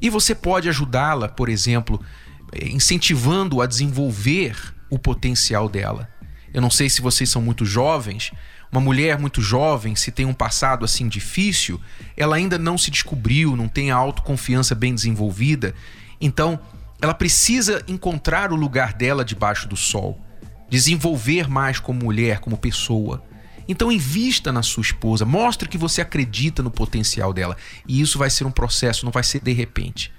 E 0.00 0.10
você 0.10 0.34
pode 0.34 0.68
ajudá-la, 0.68 1.28
por 1.28 1.48
exemplo, 1.48 2.04
eh, 2.52 2.68
incentivando 2.68 3.62
a 3.62 3.66
desenvolver 3.66 4.56
o 4.90 4.98
potencial 4.98 5.68
dela. 5.68 6.10
Eu 6.52 6.60
não 6.60 6.70
sei 6.70 6.90
se 6.90 7.00
vocês 7.00 7.30
são 7.30 7.40
muito 7.40 7.64
jovens. 7.64 8.32
Uma 8.70 8.80
mulher 8.80 9.18
muito 9.18 9.40
jovem, 9.40 9.96
se 9.96 10.10
tem 10.10 10.26
um 10.26 10.34
passado 10.34 10.84
assim 10.84 11.08
difícil, 11.08 11.80
ela 12.16 12.36
ainda 12.36 12.58
não 12.58 12.76
se 12.76 12.90
descobriu, 12.90 13.56
não 13.56 13.68
tem 13.68 13.90
a 13.90 13.96
autoconfiança 13.96 14.74
bem 14.74 14.94
desenvolvida. 14.94 15.74
Então, 16.20 16.58
ela 17.00 17.14
precisa 17.14 17.82
encontrar 17.88 18.52
o 18.52 18.56
lugar 18.56 18.92
dela 18.92 19.24
debaixo 19.24 19.68
do 19.68 19.76
sol 19.76 20.20
desenvolver 20.68 21.48
mais 21.48 21.78
como 21.80 22.04
mulher, 22.04 22.40
como 22.40 22.56
pessoa. 22.56 23.22
Então 23.68 23.92
invista 23.92 24.50
na 24.50 24.62
sua 24.62 24.80
esposa, 24.80 25.26
mostre 25.26 25.68
que 25.68 25.76
você 25.76 26.00
acredita 26.00 26.62
no 26.62 26.70
potencial 26.70 27.34
dela. 27.34 27.56
E 27.86 28.00
isso 28.00 28.18
vai 28.18 28.30
ser 28.30 28.44
um 28.44 28.50
processo, 28.50 29.04
não 29.04 29.12
vai 29.12 29.22
ser 29.22 29.40
de 29.42 29.52
repente. 29.52 30.10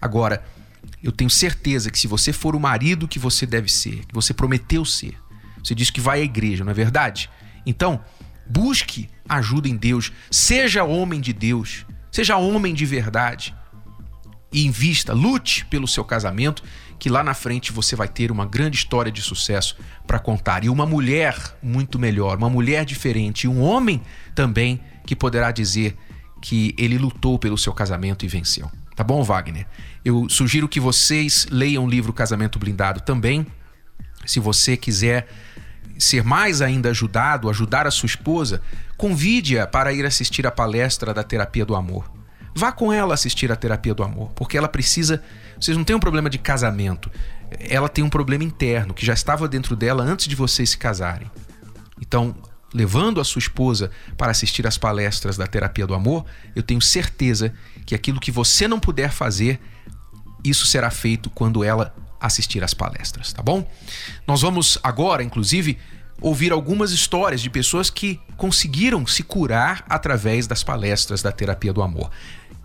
Agora, 0.00 0.44
eu 1.02 1.12
tenho 1.12 1.30
certeza 1.30 1.90
que 1.90 1.98
se 1.98 2.08
você 2.08 2.32
for 2.32 2.56
o 2.56 2.60
marido 2.60 3.06
que 3.06 3.18
você 3.18 3.46
deve 3.46 3.70
ser, 3.70 4.04
que 4.06 4.14
você 4.14 4.34
prometeu 4.34 4.84
ser, 4.84 5.16
você 5.62 5.74
disse 5.74 5.92
que 5.92 6.00
vai 6.00 6.20
à 6.20 6.24
igreja, 6.24 6.64
não 6.64 6.72
é 6.72 6.74
verdade? 6.74 7.30
Então, 7.64 8.02
busque 8.48 9.08
ajuda 9.28 9.68
em 9.68 9.76
Deus, 9.76 10.12
seja 10.30 10.82
homem 10.82 11.20
de 11.20 11.32
Deus, 11.32 11.86
seja 12.10 12.36
homem 12.36 12.74
de 12.74 12.84
verdade. 12.84 13.54
E 14.52 14.64
invista, 14.64 15.12
lute 15.12 15.66
pelo 15.66 15.86
seu 15.86 16.04
casamento 16.04 16.64
que 16.98 17.08
lá 17.08 17.22
na 17.22 17.34
frente 17.34 17.72
você 17.72 17.94
vai 17.94 18.08
ter 18.08 18.30
uma 18.30 18.44
grande 18.44 18.76
história 18.76 19.10
de 19.12 19.22
sucesso 19.22 19.76
para 20.06 20.18
contar. 20.18 20.64
E 20.64 20.68
uma 20.68 20.84
mulher 20.84 21.36
muito 21.62 21.98
melhor, 21.98 22.36
uma 22.36 22.50
mulher 22.50 22.84
diferente, 22.84 23.44
e 23.44 23.48
um 23.48 23.60
homem 23.62 24.02
também 24.34 24.80
que 25.06 25.14
poderá 25.14 25.50
dizer 25.50 25.96
que 26.40 26.74
ele 26.76 26.98
lutou 26.98 27.38
pelo 27.38 27.56
seu 27.56 27.72
casamento 27.72 28.24
e 28.24 28.28
venceu. 28.28 28.70
Tá 28.94 29.04
bom, 29.04 29.22
Wagner? 29.22 29.66
Eu 30.04 30.28
sugiro 30.28 30.68
que 30.68 30.80
vocês 30.80 31.46
leiam 31.50 31.84
o 31.84 31.88
livro 31.88 32.12
Casamento 32.12 32.58
Blindado 32.58 33.00
também. 33.00 33.46
Se 34.26 34.40
você 34.40 34.76
quiser 34.76 35.28
ser 35.98 36.22
mais 36.22 36.60
ainda 36.60 36.90
ajudado, 36.90 37.48
ajudar 37.48 37.86
a 37.86 37.90
sua 37.90 38.06
esposa, 38.06 38.60
convide-a 38.96 39.66
para 39.66 39.92
ir 39.92 40.04
assistir 40.04 40.46
a 40.46 40.50
palestra 40.50 41.14
da 41.14 41.22
Terapia 41.22 41.64
do 41.64 41.74
Amor. 41.74 42.18
Vá 42.58 42.72
com 42.72 42.92
ela 42.92 43.14
assistir 43.14 43.52
a 43.52 43.56
terapia 43.56 43.94
do 43.94 44.02
amor, 44.02 44.32
porque 44.34 44.58
ela 44.58 44.68
precisa. 44.68 45.22
Vocês 45.60 45.76
não 45.76 45.84
têm 45.84 45.96
um 45.96 46.00
problema 46.00 46.30
de 46.30 46.38
casamento. 46.38 47.10
Ela 47.58 47.88
tem 47.88 48.04
um 48.04 48.10
problema 48.10 48.44
interno 48.44 48.94
que 48.94 49.04
já 49.04 49.12
estava 49.12 49.48
dentro 49.48 49.74
dela 49.74 50.02
antes 50.02 50.26
de 50.28 50.36
vocês 50.36 50.70
se 50.70 50.78
casarem. 50.78 51.30
Então, 52.00 52.34
levando 52.72 53.20
a 53.20 53.24
sua 53.24 53.40
esposa 53.40 53.90
para 54.16 54.30
assistir 54.30 54.66
às 54.66 54.76
palestras 54.76 55.36
da 55.36 55.46
terapia 55.46 55.86
do 55.86 55.94
amor, 55.94 56.24
eu 56.54 56.62
tenho 56.62 56.80
certeza 56.80 57.52
que 57.86 57.94
aquilo 57.94 58.20
que 58.20 58.30
você 58.30 58.68
não 58.68 58.78
puder 58.78 59.10
fazer, 59.10 59.60
isso 60.44 60.66
será 60.66 60.90
feito 60.90 61.30
quando 61.30 61.64
ela 61.64 61.94
assistir 62.20 62.62
às 62.62 62.74
palestras, 62.74 63.32
tá 63.32 63.42
bom? 63.42 63.68
Nós 64.26 64.42
vamos 64.42 64.78
agora, 64.82 65.22
inclusive, 65.22 65.78
ouvir 66.20 66.52
algumas 66.52 66.90
histórias 66.90 67.40
de 67.40 67.48
pessoas 67.48 67.90
que 67.90 68.20
conseguiram 68.36 69.06
se 69.06 69.22
curar 69.22 69.84
através 69.88 70.46
das 70.46 70.62
palestras 70.62 71.22
da 71.22 71.30
terapia 71.30 71.72
do 71.72 71.80
amor. 71.80 72.10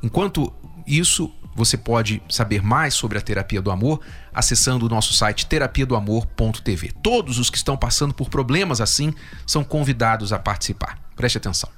Enquanto 0.02 0.52
isso, 0.88 1.32
você 1.56 1.78
pode 1.78 2.22
saber 2.30 2.64
mais 2.64 2.94
sobre 2.94 3.18
a 3.18 3.22
terapia 3.22 3.62
do 3.62 3.72
amor 3.72 4.00
acessando 4.34 4.86
o 4.86 4.90
nosso 4.90 5.14
site 5.14 5.46
terapiadoamor.tv. 5.46 6.92
Todos 7.02 7.38
os 7.38 7.50
que 7.50 7.58
estão 7.58 7.78
passando 7.78 8.14
por 8.14 8.30
problemas 8.30 8.82
assim 8.82 9.14
são 9.46 9.64
convidados 9.64 10.34
a 10.34 10.40
participar. 10.40 11.00
Preste 11.16 11.38
atenção. 11.38 11.70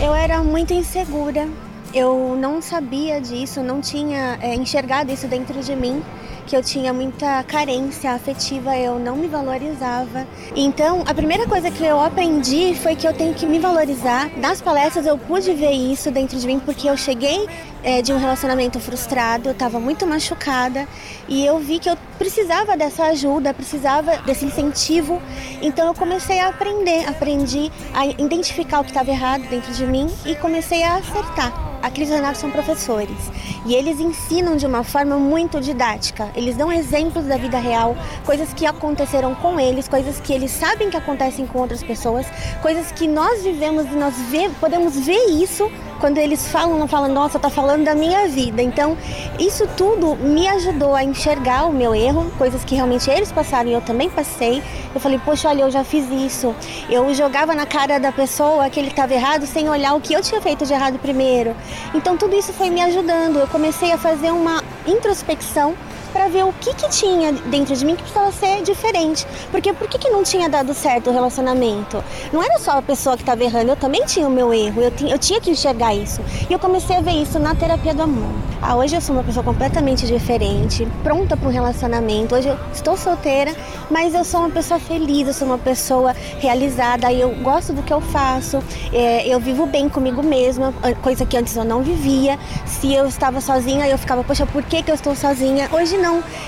Eu 0.00 0.14
era 0.14 0.42
muito 0.42 0.72
insegura. 0.72 1.48
Eu 1.92 2.36
não 2.36 2.60
sabia 2.60 3.20
disso, 3.20 3.62
não 3.62 3.80
tinha 3.80 4.36
é, 4.42 4.54
enxergado 4.54 5.12
isso 5.12 5.28
dentro 5.28 5.62
de 5.62 5.76
mim 5.76 6.02
que 6.44 6.56
eu 6.56 6.62
tinha 6.62 6.92
muita 6.92 7.42
carência 7.44 8.12
afetiva, 8.12 8.76
eu 8.76 8.98
não 8.98 9.16
me 9.16 9.26
valorizava. 9.26 10.26
Então, 10.54 11.02
a 11.06 11.14
primeira 11.14 11.46
coisa 11.46 11.70
que 11.70 11.84
eu 11.84 12.00
aprendi 12.00 12.74
foi 12.74 12.94
que 12.94 13.06
eu 13.06 13.12
tenho 13.12 13.34
que 13.34 13.46
me 13.46 13.58
valorizar. 13.58 14.30
Nas 14.36 14.60
palestras 14.60 15.06
eu 15.06 15.16
pude 15.18 15.52
ver 15.54 15.72
isso 15.72 16.10
dentro 16.10 16.38
de 16.38 16.46
mim 16.46 16.60
porque 16.60 16.88
eu 16.88 16.96
cheguei 16.96 17.46
é, 17.82 18.02
de 18.02 18.12
um 18.12 18.18
relacionamento 18.18 18.78
frustrado, 18.80 19.48
eu 19.48 19.52
estava 19.52 19.80
muito 19.80 20.06
machucada 20.06 20.86
e 21.28 21.44
eu 21.44 21.58
vi 21.58 21.78
que 21.78 21.88
eu 21.88 21.96
precisava 22.18 22.76
dessa 22.76 23.04
ajuda, 23.04 23.52
precisava 23.52 24.16
desse 24.18 24.44
incentivo. 24.44 25.20
Então 25.60 25.86
eu 25.86 25.94
comecei 25.94 26.40
a 26.40 26.48
aprender, 26.48 27.08
aprendi 27.08 27.70
a 27.92 28.06
identificar 28.06 28.80
o 28.80 28.84
que 28.84 28.90
estava 28.90 29.10
errado 29.10 29.42
dentro 29.48 29.72
de 29.72 29.86
mim 29.86 30.08
e 30.24 30.34
comecei 30.36 30.82
a 30.82 30.96
acertar 30.96 31.73
a 31.84 31.90
Cris 31.90 32.08
e 32.08 32.14
Renato 32.14 32.38
são 32.38 32.50
professores 32.50 33.30
e 33.66 33.74
eles 33.74 34.00
ensinam 34.00 34.56
de 34.56 34.64
uma 34.64 34.82
forma 34.82 35.18
muito 35.18 35.60
didática. 35.60 36.30
Eles 36.34 36.56
dão 36.56 36.72
exemplos 36.72 37.26
da 37.26 37.36
vida 37.36 37.58
real, 37.58 37.94
coisas 38.24 38.54
que 38.54 38.64
aconteceram 38.64 39.34
com 39.34 39.60
eles, 39.60 39.86
coisas 39.86 40.18
que 40.18 40.32
eles 40.32 40.50
sabem 40.50 40.88
que 40.88 40.96
acontecem 40.96 41.46
com 41.46 41.58
outras 41.58 41.82
pessoas, 41.82 42.26
coisas 42.62 42.90
que 42.90 43.06
nós 43.06 43.42
vivemos 43.42 43.84
e 43.84 43.96
nós 43.96 44.14
vê, 44.30 44.48
podemos 44.58 44.98
ver 44.98 45.26
isso 45.28 45.70
quando 46.04 46.18
eles 46.18 46.46
falam, 46.48 46.78
não 46.78 46.86
falam, 46.86 47.10
nossa, 47.10 47.38
tá 47.38 47.48
falando 47.48 47.84
da 47.84 47.94
minha 47.94 48.28
vida. 48.28 48.60
Então, 48.60 48.94
isso 49.38 49.66
tudo 49.74 50.14
me 50.16 50.46
ajudou 50.48 50.94
a 50.94 51.02
enxergar 51.02 51.64
o 51.64 51.72
meu 51.72 51.94
erro, 51.94 52.30
coisas 52.36 52.62
que 52.62 52.74
realmente 52.74 53.08
eles 53.08 53.32
passaram 53.32 53.70
e 53.70 53.72
eu 53.72 53.80
também 53.80 54.10
passei. 54.10 54.62
Eu 54.94 55.00
falei, 55.00 55.18
poxa, 55.24 55.48
olha, 55.48 55.62
eu 55.62 55.70
já 55.70 55.82
fiz 55.82 56.04
isso. 56.10 56.54
Eu 56.90 57.14
jogava 57.14 57.54
na 57.54 57.64
cara 57.64 57.98
da 57.98 58.12
pessoa 58.12 58.68
que 58.68 58.78
ele 58.78 58.88
estava 58.88 59.14
errado 59.14 59.46
sem 59.46 59.66
olhar 59.66 59.94
o 59.94 60.00
que 60.02 60.12
eu 60.12 60.20
tinha 60.20 60.42
feito 60.42 60.66
de 60.66 60.74
errado 60.74 60.98
primeiro. 60.98 61.56
Então, 61.94 62.18
tudo 62.18 62.36
isso 62.36 62.52
foi 62.52 62.68
me 62.68 62.82
ajudando. 62.82 63.38
Eu 63.38 63.46
comecei 63.46 63.90
a 63.90 63.96
fazer 63.96 64.30
uma 64.30 64.62
introspecção 64.86 65.74
para 66.14 66.28
ver 66.28 66.44
o 66.44 66.52
que, 66.52 66.72
que 66.72 66.88
tinha 66.90 67.32
dentro 67.32 67.74
de 67.76 67.84
mim 67.84 67.96
que 67.96 68.02
precisava 68.02 68.30
ser 68.30 68.62
diferente. 68.62 69.26
Porque 69.50 69.72
por 69.72 69.88
que, 69.88 69.98
que 69.98 70.08
não 70.08 70.22
tinha 70.22 70.48
dado 70.48 70.72
certo 70.72 71.10
o 71.10 71.12
relacionamento? 71.12 72.02
Não 72.32 72.40
era 72.40 72.56
só 72.60 72.78
a 72.78 72.82
pessoa 72.82 73.16
que 73.16 73.22
estava 73.22 73.42
errando, 73.42 73.72
eu 73.72 73.76
também 73.76 74.04
tinha 74.06 74.26
o 74.28 74.30
meu 74.30 74.54
erro, 74.54 74.80
eu, 74.80 74.92
eu 75.08 75.18
tinha 75.18 75.40
que 75.40 75.50
enxergar 75.50 75.92
isso. 75.92 76.20
E 76.48 76.52
eu 76.52 76.58
comecei 76.58 76.96
a 76.96 77.00
ver 77.00 77.10
isso 77.10 77.40
na 77.40 77.52
terapia 77.56 77.92
do 77.92 78.02
amor. 78.02 78.30
Ah, 78.62 78.76
hoje 78.76 78.94
eu 78.94 79.00
sou 79.00 79.14
uma 79.14 79.24
pessoa 79.24 79.44
completamente 79.44 80.06
diferente, 80.06 80.86
pronta 81.02 81.36
para 81.36 81.48
um 81.48 81.52
relacionamento. 81.52 82.36
Hoje 82.36 82.48
eu 82.48 82.58
estou 82.72 82.96
solteira, 82.96 83.52
mas 83.90 84.14
eu 84.14 84.24
sou 84.24 84.40
uma 84.40 84.50
pessoa 84.50 84.78
feliz, 84.78 85.26
eu 85.26 85.34
sou 85.34 85.48
uma 85.48 85.58
pessoa 85.58 86.14
realizada, 86.38 87.12
eu 87.12 87.34
gosto 87.42 87.72
do 87.72 87.82
que 87.82 87.92
eu 87.92 88.00
faço, 88.00 88.62
é, 88.92 89.26
eu 89.26 89.40
vivo 89.40 89.66
bem 89.66 89.88
comigo 89.88 90.22
mesma, 90.22 90.72
coisa 91.02 91.26
que 91.26 91.36
antes 91.36 91.56
eu 91.56 91.64
não 91.64 91.82
vivia. 91.82 92.38
Se 92.64 92.94
eu 92.94 93.06
estava 93.06 93.40
sozinha, 93.40 93.88
eu 93.88 93.98
ficava, 93.98 94.22
poxa, 94.22 94.46
por 94.46 94.62
que, 94.62 94.80
que 94.80 94.90
eu 94.90 94.94
estou 94.94 95.16
sozinha? 95.16 95.68
Hoje 95.72 95.98
não. 95.98 96.03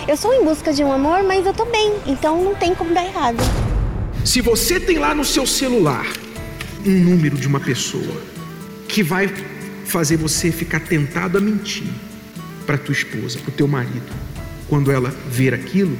Eu 0.06 0.16
sou 0.16 0.34
em 0.34 0.44
busca 0.44 0.72
de 0.72 0.84
um 0.84 0.92
amor, 0.92 1.22
mas 1.22 1.46
eu 1.46 1.54
tô 1.54 1.64
bem, 1.64 1.94
então 2.06 2.44
não 2.44 2.54
tem 2.54 2.74
como 2.74 2.92
dar 2.92 3.04
errado. 3.04 3.38
Se 4.24 4.42
você 4.42 4.78
tem 4.78 4.98
lá 4.98 5.14
no 5.14 5.24
seu 5.24 5.46
celular 5.46 6.06
um 6.84 6.90
número 6.90 7.36
de 7.36 7.46
uma 7.46 7.58
pessoa 7.58 8.20
que 8.86 9.02
vai 9.02 9.32
fazer 9.86 10.16
você 10.18 10.52
ficar 10.52 10.80
tentado 10.80 11.38
a 11.38 11.40
mentir 11.40 11.86
para 12.66 12.76
tua 12.76 12.92
esposa, 12.92 13.38
para 13.38 13.48
o 13.48 13.52
teu 13.52 13.66
marido, 13.66 14.12
quando 14.68 14.90
ela 14.92 15.08
ver 15.28 15.54
aquilo, 15.54 15.96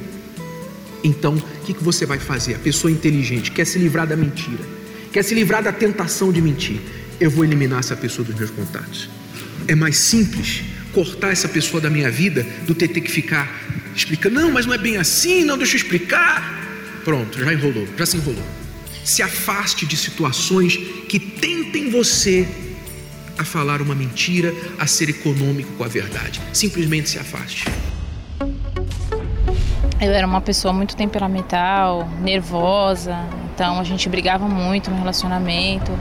então 1.03 1.35
o 1.35 1.65
que, 1.65 1.73
que 1.73 1.83
você 1.83 2.05
vai 2.05 2.19
fazer? 2.19 2.55
A 2.55 2.59
pessoa 2.59 2.91
inteligente 2.91 3.51
quer 3.51 3.65
se 3.65 3.79
livrar 3.79 4.05
da 4.05 4.15
mentira, 4.15 4.63
quer 5.11 5.23
se 5.23 5.33
livrar 5.33 5.63
da 5.63 5.71
tentação 5.71 6.31
de 6.31 6.41
mentir. 6.41 6.79
Eu 7.19 7.31
vou 7.31 7.43
eliminar 7.43 7.79
essa 7.79 7.95
pessoa 7.95 8.23
dos 8.23 8.35
meus 8.35 8.51
contatos. 8.51 9.09
É 9.67 9.73
mais 9.73 9.97
simples 9.97 10.63
cortar 10.97 11.31
essa 11.31 11.47
pessoa 11.47 11.79
da 11.79 11.91
minha 11.91 12.09
vida 12.09 12.43
do 12.65 12.73
ter, 12.73 12.87
ter 12.87 13.01
que 13.01 13.11
ficar 13.11 13.47
explicando, 13.95 14.41
não, 14.41 14.51
mas 14.51 14.65
não 14.65 14.73
é 14.73 14.79
bem 14.79 14.97
assim, 14.97 15.43
não, 15.43 15.55
deixa 15.55 15.75
eu 15.75 15.81
explicar. 15.81 16.59
Pronto, 17.05 17.37
já 17.39 17.53
enrolou, 17.53 17.87
já 17.95 18.03
se 18.03 18.17
enrolou. 18.17 18.43
Se 19.03 19.21
afaste 19.21 19.85
de 19.85 19.95
situações 19.95 20.75
que 21.07 21.19
tentem 21.19 21.91
você 21.91 22.47
a 23.37 23.45
falar 23.45 23.79
uma 23.79 23.93
mentira, 23.93 24.51
a 24.79 24.87
ser 24.87 25.07
econômico 25.07 25.71
com 25.73 25.83
a 25.83 25.87
verdade. 25.87 26.41
Simplesmente 26.51 27.11
se 27.11 27.19
afaste. 27.19 27.65
Eu 30.01 30.11
era 30.11 30.25
uma 30.25 30.41
pessoa 30.41 30.73
muito 30.73 30.95
temperamental, 30.95 32.09
nervosa, 32.21 33.15
então 33.53 33.79
a 33.79 33.83
gente 33.83 34.09
brigava 34.09 34.47
muito 34.47 34.89
no 34.89 34.97
relacionamento, 34.97 35.91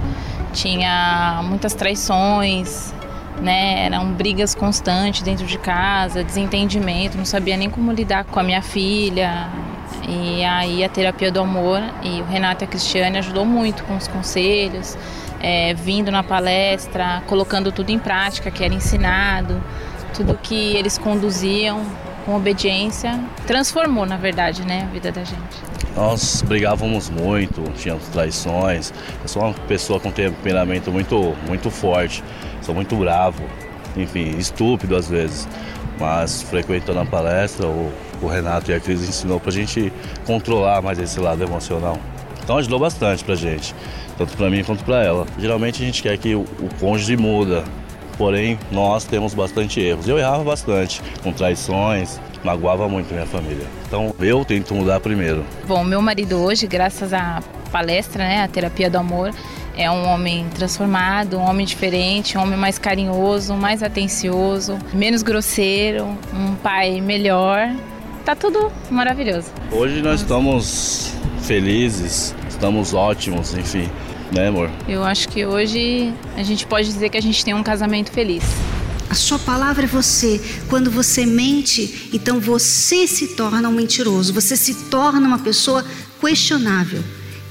tinha 0.54 1.42
muitas 1.44 1.74
traições, 1.74 2.94
né? 3.40 3.86
Eram 3.86 4.12
brigas 4.12 4.54
constantes 4.54 5.22
dentro 5.22 5.46
de 5.46 5.58
casa, 5.58 6.24
desentendimento, 6.24 7.16
não 7.16 7.24
sabia 7.24 7.56
nem 7.56 7.70
como 7.70 7.92
lidar 7.92 8.24
com 8.24 8.40
a 8.40 8.42
minha 8.42 8.62
filha. 8.62 9.48
E 10.08 10.44
aí 10.44 10.84
a 10.84 10.88
terapia 10.88 11.30
do 11.30 11.40
amor 11.40 11.80
e 12.02 12.20
o 12.20 12.24
Renato 12.24 12.62
e 12.62 12.64
a 12.64 12.68
Cristiane 12.68 13.18
ajudou 13.18 13.44
muito 13.44 13.82
com 13.84 13.96
os 13.96 14.06
conselhos, 14.06 14.96
é, 15.40 15.74
vindo 15.74 16.10
na 16.10 16.22
palestra, 16.22 17.22
colocando 17.26 17.72
tudo 17.72 17.90
em 17.90 17.98
prática 17.98 18.50
que 18.50 18.64
era 18.64 18.74
ensinado, 18.74 19.62
tudo 20.14 20.38
que 20.40 20.76
eles 20.76 20.96
conduziam 20.96 21.84
com 22.24 22.34
obediência, 22.34 23.20
transformou, 23.46 24.04
na 24.04 24.16
verdade, 24.16 24.66
né, 24.66 24.86
a 24.88 24.92
vida 24.92 25.12
da 25.12 25.22
gente. 25.22 25.75
Nós 25.96 26.42
brigávamos 26.42 27.08
muito, 27.08 27.62
tínhamos 27.78 28.06
traições. 28.08 28.92
Eu 29.22 29.28
sou 29.28 29.42
uma 29.42 29.54
pessoa 29.66 29.98
com 29.98 30.10
temperamento 30.10 30.92
muito, 30.92 31.34
muito 31.46 31.70
forte, 31.70 32.22
sou 32.60 32.74
muito 32.74 32.94
bravo, 32.96 33.42
enfim, 33.96 34.36
estúpido 34.36 34.94
às 34.94 35.08
vezes. 35.08 35.48
Mas 35.98 36.42
frequentando 36.42 37.00
a 37.00 37.06
palestra, 37.06 37.66
o, 37.66 37.90
o 38.20 38.26
Renato 38.26 38.70
e 38.70 38.74
a 38.74 38.78
Cris 38.78 39.08
ensinou 39.08 39.40
pra 39.40 39.50
gente 39.50 39.90
controlar 40.26 40.82
mais 40.82 40.98
esse 40.98 41.18
lado 41.18 41.42
emocional. 41.42 41.98
Então 42.44 42.58
ajudou 42.58 42.78
bastante 42.78 43.24
pra 43.24 43.34
gente, 43.34 43.74
tanto 44.18 44.36
pra 44.36 44.50
mim 44.50 44.62
quanto 44.62 44.84
pra 44.84 45.02
ela. 45.02 45.26
Geralmente 45.38 45.82
a 45.82 45.86
gente 45.86 46.02
quer 46.02 46.18
que 46.18 46.34
o, 46.34 46.42
o 46.42 46.68
cônjuge 46.78 47.16
muda, 47.16 47.64
porém 48.18 48.58
nós 48.70 49.04
temos 49.04 49.32
bastante 49.32 49.80
erros. 49.80 50.06
Eu 50.06 50.18
errava 50.18 50.44
bastante, 50.44 51.00
com 51.22 51.32
traições, 51.32 52.20
magoava 52.46 52.88
muito 52.88 53.12
minha 53.12 53.26
família. 53.26 53.66
Então 53.88 54.14
eu 54.20 54.44
tento 54.44 54.72
mudar 54.72 55.00
primeiro. 55.00 55.44
Bom, 55.66 55.82
meu 55.82 56.00
marido 56.00 56.36
hoje, 56.36 56.66
graças 56.68 57.12
à 57.12 57.42
palestra, 57.72 58.22
né, 58.22 58.44
a 58.44 58.48
terapia 58.48 58.88
do 58.88 58.96
amor, 58.96 59.32
é 59.76 59.90
um 59.90 60.06
homem 60.06 60.46
transformado, 60.54 61.36
um 61.38 61.42
homem 61.42 61.66
diferente, 61.66 62.38
um 62.38 62.42
homem 62.42 62.56
mais 62.56 62.78
carinhoso, 62.78 63.54
mais 63.54 63.82
atencioso, 63.82 64.78
menos 64.94 65.22
grosseiro, 65.22 66.06
um 66.32 66.54
pai 66.54 67.00
melhor. 67.00 67.74
Tá 68.24 68.36
tudo 68.36 68.70
maravilhoso. 68.90 69.50
Hoje 69.72 70.00
nós 70.00 70.20
estamos 70.20 71.12
felizes, 71.42 72.34
estamos 72.48 72.94
ótimos, 72.94 73.54
enfim 73.54 73.90
né, 74.32 74.48
amor? 74.48 74.70
Eu 74.88 75.04
acho 75.04 75.28
que 75.28 75.46
hoje 75.46 76.12
a 76.36 76.42
gente 76.42 76.66
pode 76.66 76.88
dizer 76.88 77.10
que 77.10 77.16
a 77.16 77.22
gente 77.22 77.44
tem 77.44 77.54
um 77.54 77.62
casamento 77.62 78.10
feliz. 78.10 78.42
A 79.08 79.14
sua 79.14 79.38
palavra 79.38 79.84
é 79.84 79.86
você. 79.86 80.40
Quando 80.68 80.90
você 80.90 81.24
mente, 81.24 82.10
então 82.12 82.40
você 82.40 83.06
se 83.06 83.28
torna 83.28 83.68
um 83.68 83.72
mentiroso, 83.72 84.32
você 84.32 84.56
se 84.56 84.74
torna 84.74 85.26
uma 85.26 85.38
pessoa 85.38 85.84
questionável. 86.20 87.02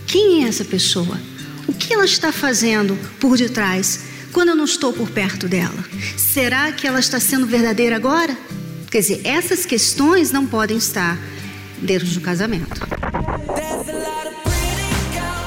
Quem 0.05 0.43
é 0.43 0.47
essa 0.47 0.65
pessoa? 0.65 1.19
O 1.67 1.73
que 1.73 1.93
ela 1.93 2.05
está 2.05 2.31
fazendo 2.31 2.97
por 3.19 3.37
detrás 3.37 4.01
quando 4.31 4.49
eu 4.49 4.55
não 4.55 4.65
estou 4.65 4.93
por 4.93 5.09
perto 5.09 5.47
dela? 5.47 5.83
Será 6.17 6.71
que 6.71 6.85
ela 6.85 6.99
está 6.99 7.19
sendo 7.19 7.47
verdadeira 7.47 7.95
agora? 7.95 8.37
Quer 8.91 8.99
dizer, 8.99 9.21
essas 9.23 9.65
questões 9.65 10.31
não 10.31 10.45
podem 10.45 10.77
estar 10.77 11.17
dentro 11.81 12.07
do 12.07 12.21
casamento 12.21 12.85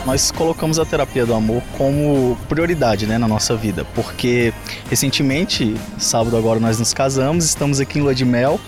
nós 0.09 0.31
colocamos 0.31 0.79
a 0.79 0.87
terapia 0.87 1.27
do 1.27 1.35
amor 1.35 1.63
como 1.77 2.35
prioridade 2.49 3.07
né, 3.07 3.19
na 3.19 3.29
nossa 3.29 3.55
vida, 3.55 3.85
porque 3.95 4.55
recentemente, 4.89 5.77
sábado 5.99 6.35
agora, 6.35 6.59
nós 6.59 6.79
nos 6.79 6.95
casamos, 6.95 7.45
estamos 7.45 7.79
aqui 7.79 7.99
em 7.99 8.03
Lua 8.03 8.15
de 8.15 8.25
Mel 8.25 8.59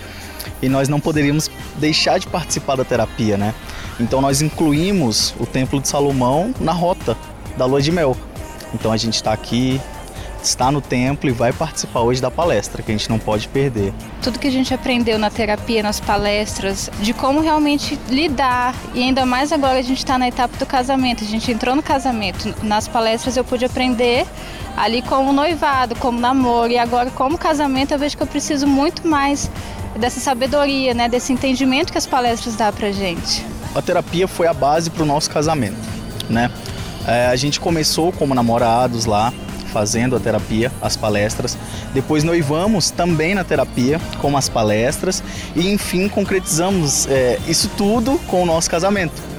e 0.61 0.68
nós 0.68 0.87
não 0.87 1.00
poderíamos 1.00 1.50
deixar 1.79 2.18
de 2.18 2.26
participar 2.26 2.76
da 2.76 2.85
terapia, 2.85 3.38
né? 3.38 3.55
Então 3.98 4.20
nós 4.20 4.42
incluímos 4.42 5.35
o 5.40 5.46
Templo 5.46 5.81
de 5.81 5.88
Salomão 5.88 6.55
na 6.61 6.72
rota 6.72 7.16
da 7.57 7.64
Lua 7.64 7.81
de 7.81 7.90
Mel. 7.90 8.14
Então 8.74 8.92
a 8.92 8.98
gente 8.98 9.14
está 9.14 9.33
aqui 9.33 9.81
está 10.46 10.70
no 10.70 10.81
templo 10.81 11.29
e 11.29 11.33
vai 11.33 11.53
participar 11.53 12.00
hoje 12.00 12.20
da 12.20 12.31
palestra, 12.31 12.83
que 12.83 12.90
a 12.90 12.94
gente 12.94 13.09
não 13.09 13.18
pode 13.18 13.48
perder. 13.48 13.92
Tudo 14.22 14.38
que 14.38 14.46
a 14.46 14.50
gente 14.50 14.72
aprendeu 14.72 15.18
na 15.18 15.31
terapia, 15.31 15.83
nas 15.83 16.00
palestras, 16.00 16.90
de 17.00 17.12
como 17.12 17.40
realmente 17.40 17.98
lidar, 18.09 18.74
e 18.94 19.03
ainda 19.03 19.26
mais 19.26 19.53
agora 19.53 19.79
a 19.79 19.83
gente 19.83 19.98
está 19.98 20.18
na 20.18 20.29
etapa 20.29 20.57
do 20.57 20.66
casamento, 20.66 21.24
a 21.24 21.26
gente 21.26 21.50
entrou 21.50 21.74
no 21.74 21.83
casamento. 21.83 22.55
Nas 22.62 22.88
palestras 22.88 23.37
eu 23.37 23.44
pude 23.44 23.64
aprender 23.64 24.26
ali 24.76 25.03
como 25.03 25.33
noivado, 25.33 25.94
como 25.96 26.18
namoro, 26.18 26.72
e 26.72 26.79
agora 26.79 27.11
como 27.11 27.37
casamento 27.37 27.92
eu 27.92 27.98
vejo 27.98 28.16
que 28.16 28.22
eu 28.22 28.26
preciso 28.26 28.66
muito 28.66 29.07
mais 29.07 29.50
dessa 29.98 30.20
sabedoria, 30.20 30.94
né, 30.94 31.09
desse 31.09 31.33
entendimento 31.33 31.92
que 31.92 31.98
as 31.98 32.07
palestras 32.07 32.55
dão 32.55 32.72
pra 32.72 32.92
gente. 32.92 33.44
A 33.74 33.83
terapia 33.83 34.26
foi 34.26 34.46
a 34.46 34.55
base 34.55 34.90
para 34.90 35.03
o 35.03 35.07
nosso 35.07 35.31
casamento, 35.31 35.76
né? 36.29 36.50
É, 37.07 37.26
a 37.26 37.37
gente 37.37 37.59
começou 37.59 38.12
como 38.12 38.35
namorados 38.35 39.05
lá, 39.07 39.33
fazendo 39.70 40.16
a 40.16 40.20
terapia, 40.20 40.70
as 40.83 40.96
palestras. 40.96 41.56
Depois 41.94 42.24
noivamos 42.24 42.90
também 42.90 43.35
na 43.35 43.44
terapia, 43.44 44.00
com 44.20 44.37
as 44.37 44.48
palestras. 44.48 45.22
E 45.56 45.72
enfim, 45.72 46.09
concretizamos 46.09 47.06
é, 47.09 47.38
isso 47.48 47.70
tudo 47.76 48.18
com 48.26 48.42
o 48.42 48.46
nosso 48.46 48.70
casamento. 48.70 49.30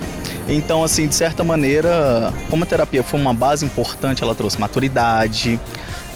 Então, 0.47 0.83
assim, 0.83 1.07
de 1.07 1.15
certa 1.15 1.43
maneira, 1.43 2.33
como 2.49 2.63
a 2.63 2.65
terapia 2.65 3.03
foi 3.03 3.19
uma 3.19 3.33
base 3.33 3.65
importante, 3.65 4.23
ela 4.23 4.35
trouxe 4.35 4.59
maturidade. 4.59 5.59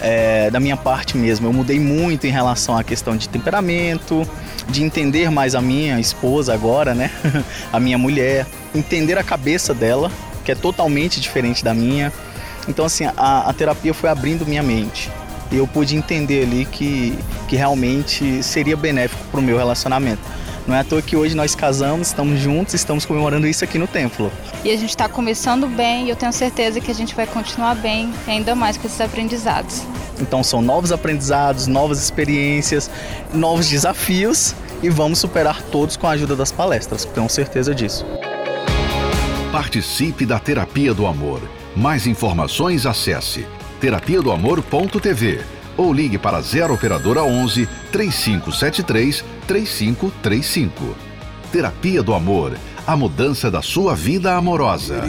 É, 0.01 0.51
da 0.51 0.59
minha 0.59 0.75
parte 0.75 1.17
mesmo, 1.17 1.47
eu 1.47 1.53
mudei 1.53 1.79
muito 1.79 2.27
em 2.27 2.29
relação 2.29 2.77
à 2.77 2.83
questão 2.83 3.15
de 3.15 3.29
temperamento, 3.29 4.27
de 4.69 4.83
entender 4.83 5.31
mais 5.31 5.55
a 5.55 5.61
minha 5.61 5.99
esposa 5.99 6.53
agora, 6.53 6.93
né? 6.93 7.09
a 7.71 7.79
minha 7.79 7.97
mulher, 7.97 8.45
entender 8.73 9.17
a 9.17 9.23
cabeça 9.23 9.73
dela, 9.73 10.11
que 10.43 10.51
é 10.51 10.55
totalmente 10.55 11.21
diferente 11.21 11.63
da 11.63 11.73
minha. 11.73 12.11
Então, 12.67 12.85
assim, 12.85 13.05
a, 13.05 13.49
a 13.49 13.53
terapia 13.53 13.93
foi 13.93 14.09
abrindo 14.09 14.45
minha 14.45 14.63
mente. 14.63 15.11
E 15.51 15.57
eu 15.57 15.67
pude 15.67 15.95
entender 15.95 16.43
ali 16.43 16.65
que, 16.65 17.17
que 17.47 17.55
realmente 17.55 18.41
seria 18.41 18.75
benéfico 18.75 19.23
para 19.31 19.39
o 19.39 19.43
meu 19.43 19.57
relacionamento. 19.57 20.21
Não 20.67 20.75
é 20.75 20.79
à 20.79 20.83
toa 20.83 21.01
que 21.01 21.15
hoje 21.15 21.35
nós 21.35 21.53
casamos, 21.53 22.07
estamos 22.07 22.39
juntos, 22.39 22.73
estamos 22.73 23.05
comemorando 23.05 23.45
isso 23.45 23.63
aqui 23.63 23.77
no 23.77 23.85
templo. 23.85 24.31
E 24.63 24.71
a 24.71 24.75
gente 24.75 24.89
está 24.89 25.07
começando 25.07 25.67
bem 25.67 26.07
e 26.07 26.09
eu 26.09 26.15
tenho 26.15 26.33
certeza 26.33 26.81
que 26.81 26.89
a 26.89 26.93
gente 26.93 27.13
vai 27.13 27.27
continuar 27.27 27.75
bem, 27.75 28.11
ainda 28.27 28.55
mais 28.55 28.75
com 28.75 28.87
esses 28.87 28.99
aprendizados. 28.99 29.83
Então 30.19 30.43
são 30.43 30.63
novos 30.63 30.91
aprendizados, 30.91 31.67
novas 31.67 32.01
experiências, 32.01 32.89
novos 33.31 33.69
desafios 33.69 34.55
e 34.81 34.89
vamos 34.89 35.19
superar 35.19 35.61
todos 35.61 35.95
com 35.97 36.07
a 36.07 36.11
ajuda 36.11 36.35
das 36.35 36.51
palestras, 36.51 37.05
tenho 37.05 37.29
certeza 37.29 37.75
disso. 37.75 38.03
Participe 39.51 40.25
da 40.25 40.39
Terapia 40.39 40.95
do 40.95 41.05
Amor. 41.05 41.41
Mais 41.75 42.07
informações 42.07 42.85
acesse 42.85 43.45
terapia 43.81 44.21
do 44.21 44.31
amor.tv 44.31 45.41
ou 45.77 45.91
ligue 45.91 46.17
para 46.17 46.39
0 46.39 46.73
operadora 46.73 47.23
11 47.23 47.67
3573 47.91 49.25
3535. 49.45 50.95
Terapia 51.51 52.01
do 52.01 52.13
Amor, 52.13 52.57
a 52.87 52.95
mudança 52.95 53.51
da 53.51 53.61
sua 53.61 53.93
vida 53.93 54.35
amorosa. 54.35 55.03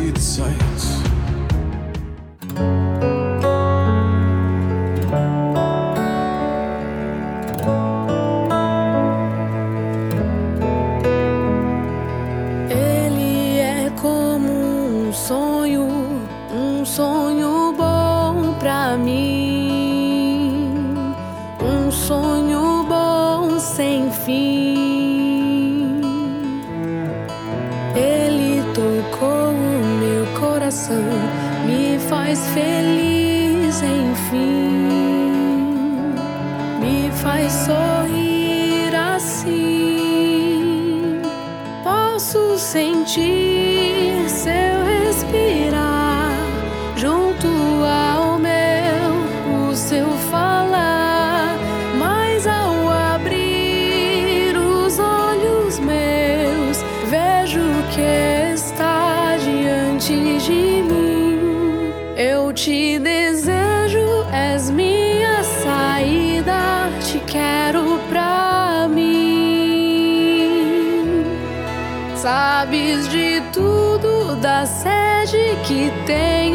Falar. 50.31 51.57
Mas 51.99 52.47
ao 52.47 52.89
abrir 53.15 54.57
os 54.57 54.99
olhos 54.99 55.79
meus, 55.79 56.83
vejo 57.09 57.61
que 57.95 58.53
está 58.55 59.37
diante 59.39 60.39
de 60.39 60.83
mim. 60.83 61.93
Eu 62.17 62.53
te 62.53 62.99
desejo, 62.99 64.25
és 64.33 64.71
minha 64.71 65.43
saída, 65.43 66.91
te 67.01 67.19
quero 67.21 67.99
pra 68.09 68.89
mim. 68.89 69.07
Sabes 72.15 73.09
de 73.09 73.41
tudo 73.53 74.37
da 74.37 74.67
sede 74.67 75.57
que 75.67 75.93
tenho 76.07 76.46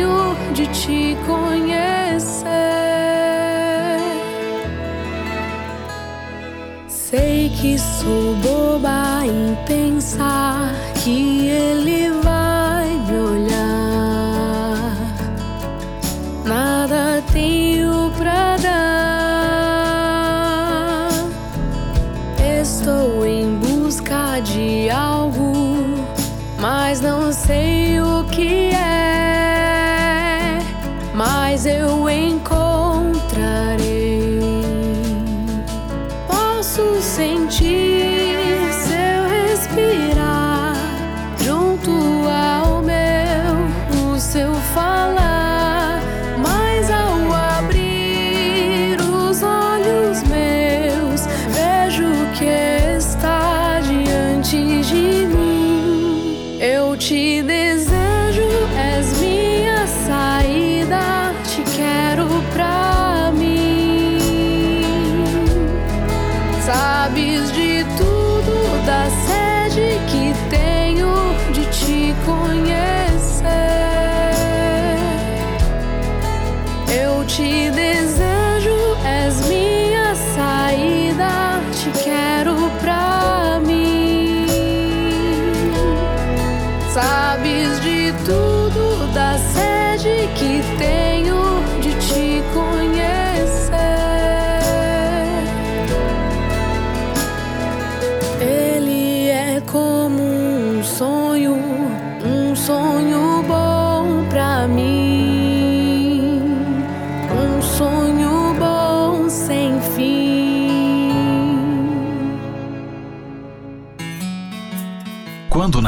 sou 8.01 8.35
boba 8.35 9.23
em 9.25 9.55
pensar 9.65 10.73
que 11.03 11.47
ele 11.47 12.09
vai 12.23 12.87
me 13.07 13.17
olhar. 13.19 14.91
Nada 16.43 17.21
tenho 17.31 18.11
pra 18.17 18.57
dar. 18.57 19.51
Estou 22.61 23.25
em 23.25 23.55
busca 23.57 24.39
de 24.39 24.89
algo, 24.89 25.53
mas 26.59 27.01
não 27.01 27.31
sei 27.31 28.01
o 28.01 28.23
que 28.31 28.71
é. 28.73 30.59
Mas 31.13 31.67
eu 31.67 32.00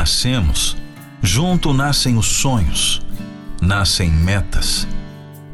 nascemos, 0.04 0.76
junto 1.22 1.74
nascem 1.74 2.18
os 2.18 2.26
sonhos, 2.26 3.02
nascem 3.62 4.12
metas, 4.12 4.86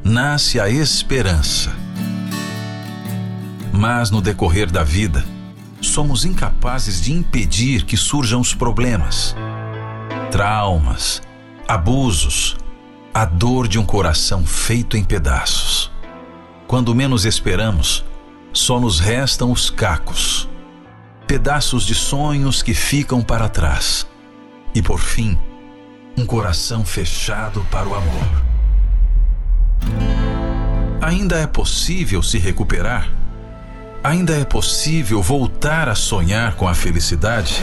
nasce 0.03 0.59
a 0.59 0.67
esperança. 0.67 1.71
Mas 3.71 4.09
no 4.09 4.23
decorrer 4.23 4.71
da 4.71 4.83
vida, 4.83 5.23
somos 5.79 6.25
incapazes 6.25 6.99
de 6.99 7.13
impedir 7.13 7.85
que 7.85 7.95
surjam 7.95 8.41
os 8.41 8.51
problemas, 8.51 9.35
traumas, 10.31 11.21
abusos, 11.67 12.57
a 13.13 13.25
dor 13.25 13.67
de 13.67 13.77
um 13.77 13.85
coração 13.85 14.43
feito 14.43 14.97
em 14.97 15.03
pedaços. 15.03 15.91
Quando 16.65 16.95
menos 16.95 17.23
esperamos, 17.23 18.03
só 18.51 18.79
nos 18.79 18.99
restam 18.99 19.51
os 19.51 19.69
cacos, 19.69 20.49
pedaços 21.27 21.85
de 21.85 21.93
sonhos 21.93 22.63
que 22.63 22.73
ficam 22.73 23.21
para 23.21 23.47
trás. 23.47 24.08
E 24.73 24.81
por 24.81 24.99
fim, 24.99 25.37
um 26.17 26.25
coração 26.25 26.85
fechado 26.85 27.65
para 27.71 27.87
o 27.87 27.95
amor. 27.95 28.43
Ainda 31.01 31.37
é 31.37 31.47
possível 31.47 32.21
se 32.21 32.37
recuperar? 32.37 33.09
Ainda 34.03 34.37
é 34.37 34.45
possível 34.45 35.21
voltar 35.21 35.89
a 35.89 35.95
sonhar 35.95 36.55
com 36.55 36.67
a 36.67 36.73
felicidade? 36.73 37.61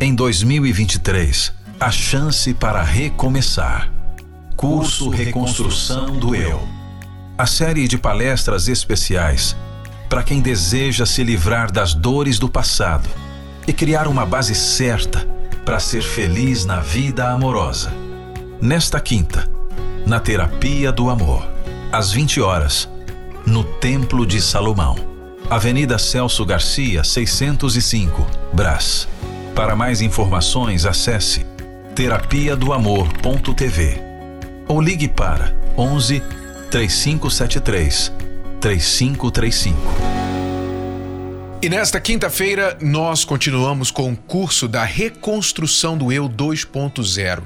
Em 0.00 0.14
2023, 0.14 1.52
a 1.80 1.90
chance 1.90 2.54
para 2.54 2.82
recomeçar. 2.82 3.90
Curso 4.56 5.08
Reconstrução 5.08 6.18
do 6.18 6.34
Eu. 6.34 6.66
A 7.36 7.46
série 7.46 7.88
de 7.88 7.96
palestras 7.96 8.68
especiais 8.68 9.56
para 10.08 10.22
quem 10.22 10.40
deseja 10.40 11.04
se 11.04 11.22
livrar 11.22 11.70
das 11.70 11.94
dores 11.94 12.38
do 12.38 12.48
passado 12.48 13.08
e 13.66 13.72
criar 13.72 14.08
uma 14.08 14.24
base 14.24 14.54
certa 14.54 15.37
para 15.68 15.78
ser 15.78 16.00
feliz 16.00 16.64
na 16.64 16.80
vida 16.80 17.28
amorosa. 17.28 17.92
Nesta 18.58 18.98
quinta, 18.98 19.46
na 20.06 20.18
Terapia 20.18 20.90
do 20.90 21.10
Amor, 21.10 21.46
às 21.92 22.10
20 22.10 22.40
horas, 22.40 22.88
no 23.44 23.62
Templo 23.62 24.24
de 24.24 24.40
Salomão. 24.40 24.96
Avenida 25.50 25.98
Celso 25.98 26.42
Garcia, 26.46 27.04
605, 27.04 28.26
Brás. 28.50 29.06
Para 29.54 29.76
mais 29.76 30.00
informações, 30.00 30.86
acesse 30.86 31.44
terapia 31.94 32.56
do 32.56 32.72
amor.tv 32.72 34.00
ou 34.66 34.80
ligue 34.80 35.06
para 35.06 35.54
11 35.76 36.22
3573 36.70 38.10
3535. 38.58 40.07
E 41.60 41.68
nesta 41.68 42.00
quinta-feira 42.00 42.78
nós 42.80 43.24
continuamos 43.24 43.90
com 43.90 44.12
o 44.12 44.16
curso 44.16 44.68
da 44.68 44.84
reconstrução 44.84 45.98
do 45.98 46.12
eu 46.12 46.28
2.0. 46.28 47.42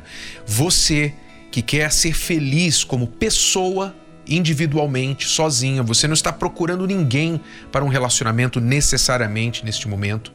Você 0.46 1.14
que 1.50 1.62
quer 1.62 1.90
ser 1.90 2.12
feliz 2.12 2.84
como 2.84 3.06
pessoa 3.06 3.96
individualmente, 4.28 5.26
sozinha, 5.26 5.82
você 5.82 6.06
não 6.06 6.12
está 6.12 6.30
procurando 6.30 6.86
ninguém 6.86 7.40
para 7.72 7.82
um 7.82 7.88
relacionamento 7.88 8.60
necessariamente 8.60 9.64
neste 9.64 9.88
momento, 9.88 10.30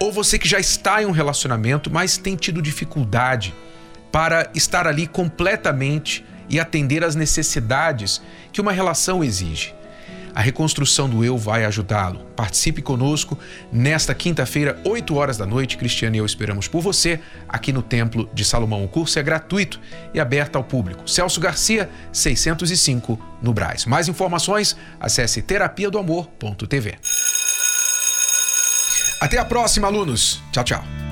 ou 0.00 0.10
você 0.10 0.36
que 0.36 0.48
já 0.48 0.58
está 0.58 1.00
em 1.00 1.06
um 1.06 1.12
relacionamento, 1.12 1.92
mas 1.92 2.16
tem 2.16 2.34
tido 2.34 2.60
dificuldade 2.60 3.54
para 4.10 4.50
estar 4.52 4.84
ali 4.84 5.06
completamente 5.06 6.24
e 6.50 6.58
atender 6.58 7.04
às 7.04 7.14
necessidades 7.14 8.20
que 8.52 8.60
uma 8.60 8.72
relação 8.72 9.22
exige. 9.22 9.72
A 10.34 10.40
reconstrução 10.40 11.08
do 11.08 11.24
eu 11.24 11.36
vai 11.36 11.64
ajudá-lo. 11.64 12.20
Participe 12.36 12.80
conosco 12.80 13.38
nesta 13.72 14.14
quinta-feira, 14.14 14.80
8 14.84 15.14
horas 15.14 15.36
da 15.36 15.46
noite. 15.46 15.76
Cristiano 15.76 16.16
e 16.16 16.18
eu 16.18 16.26
esperamos 16.26 16.68
por 16.68 16.80
você 16.80 17.20
aqui 17.48 17.72
no 17.72 17.82
Templo 17.82 18.28
de 18.32 18.44
Salomão. 18.44 18.84
O 18.84 18.88
curso 18.88 19.18
é 19.18 19.22
gratuito 19.22 19.80
e 20.14 20.20
aberto 20.20 20.56
ao 20.56 20.64
público. 20.64 21.08
Celso 21.08 21.40
Garcia, 21.40 21.90
605, 22.12 23.18
no 23.42 23.52
Braz. 23.52 23.84
Mais 23.84 24.08
informações, 24.08 24.76
acesse 24.98 25.42
terapia 25.42 25.90
do 25.90 25.98
amor.tv. 25.98 26.94
Até 29.20 29.38
a 29.38 29.44
próxima, 29.44 29.86
alunos. 29.86 30.42
Tchau, 30.50 30.64
tchau. 30.64 31.11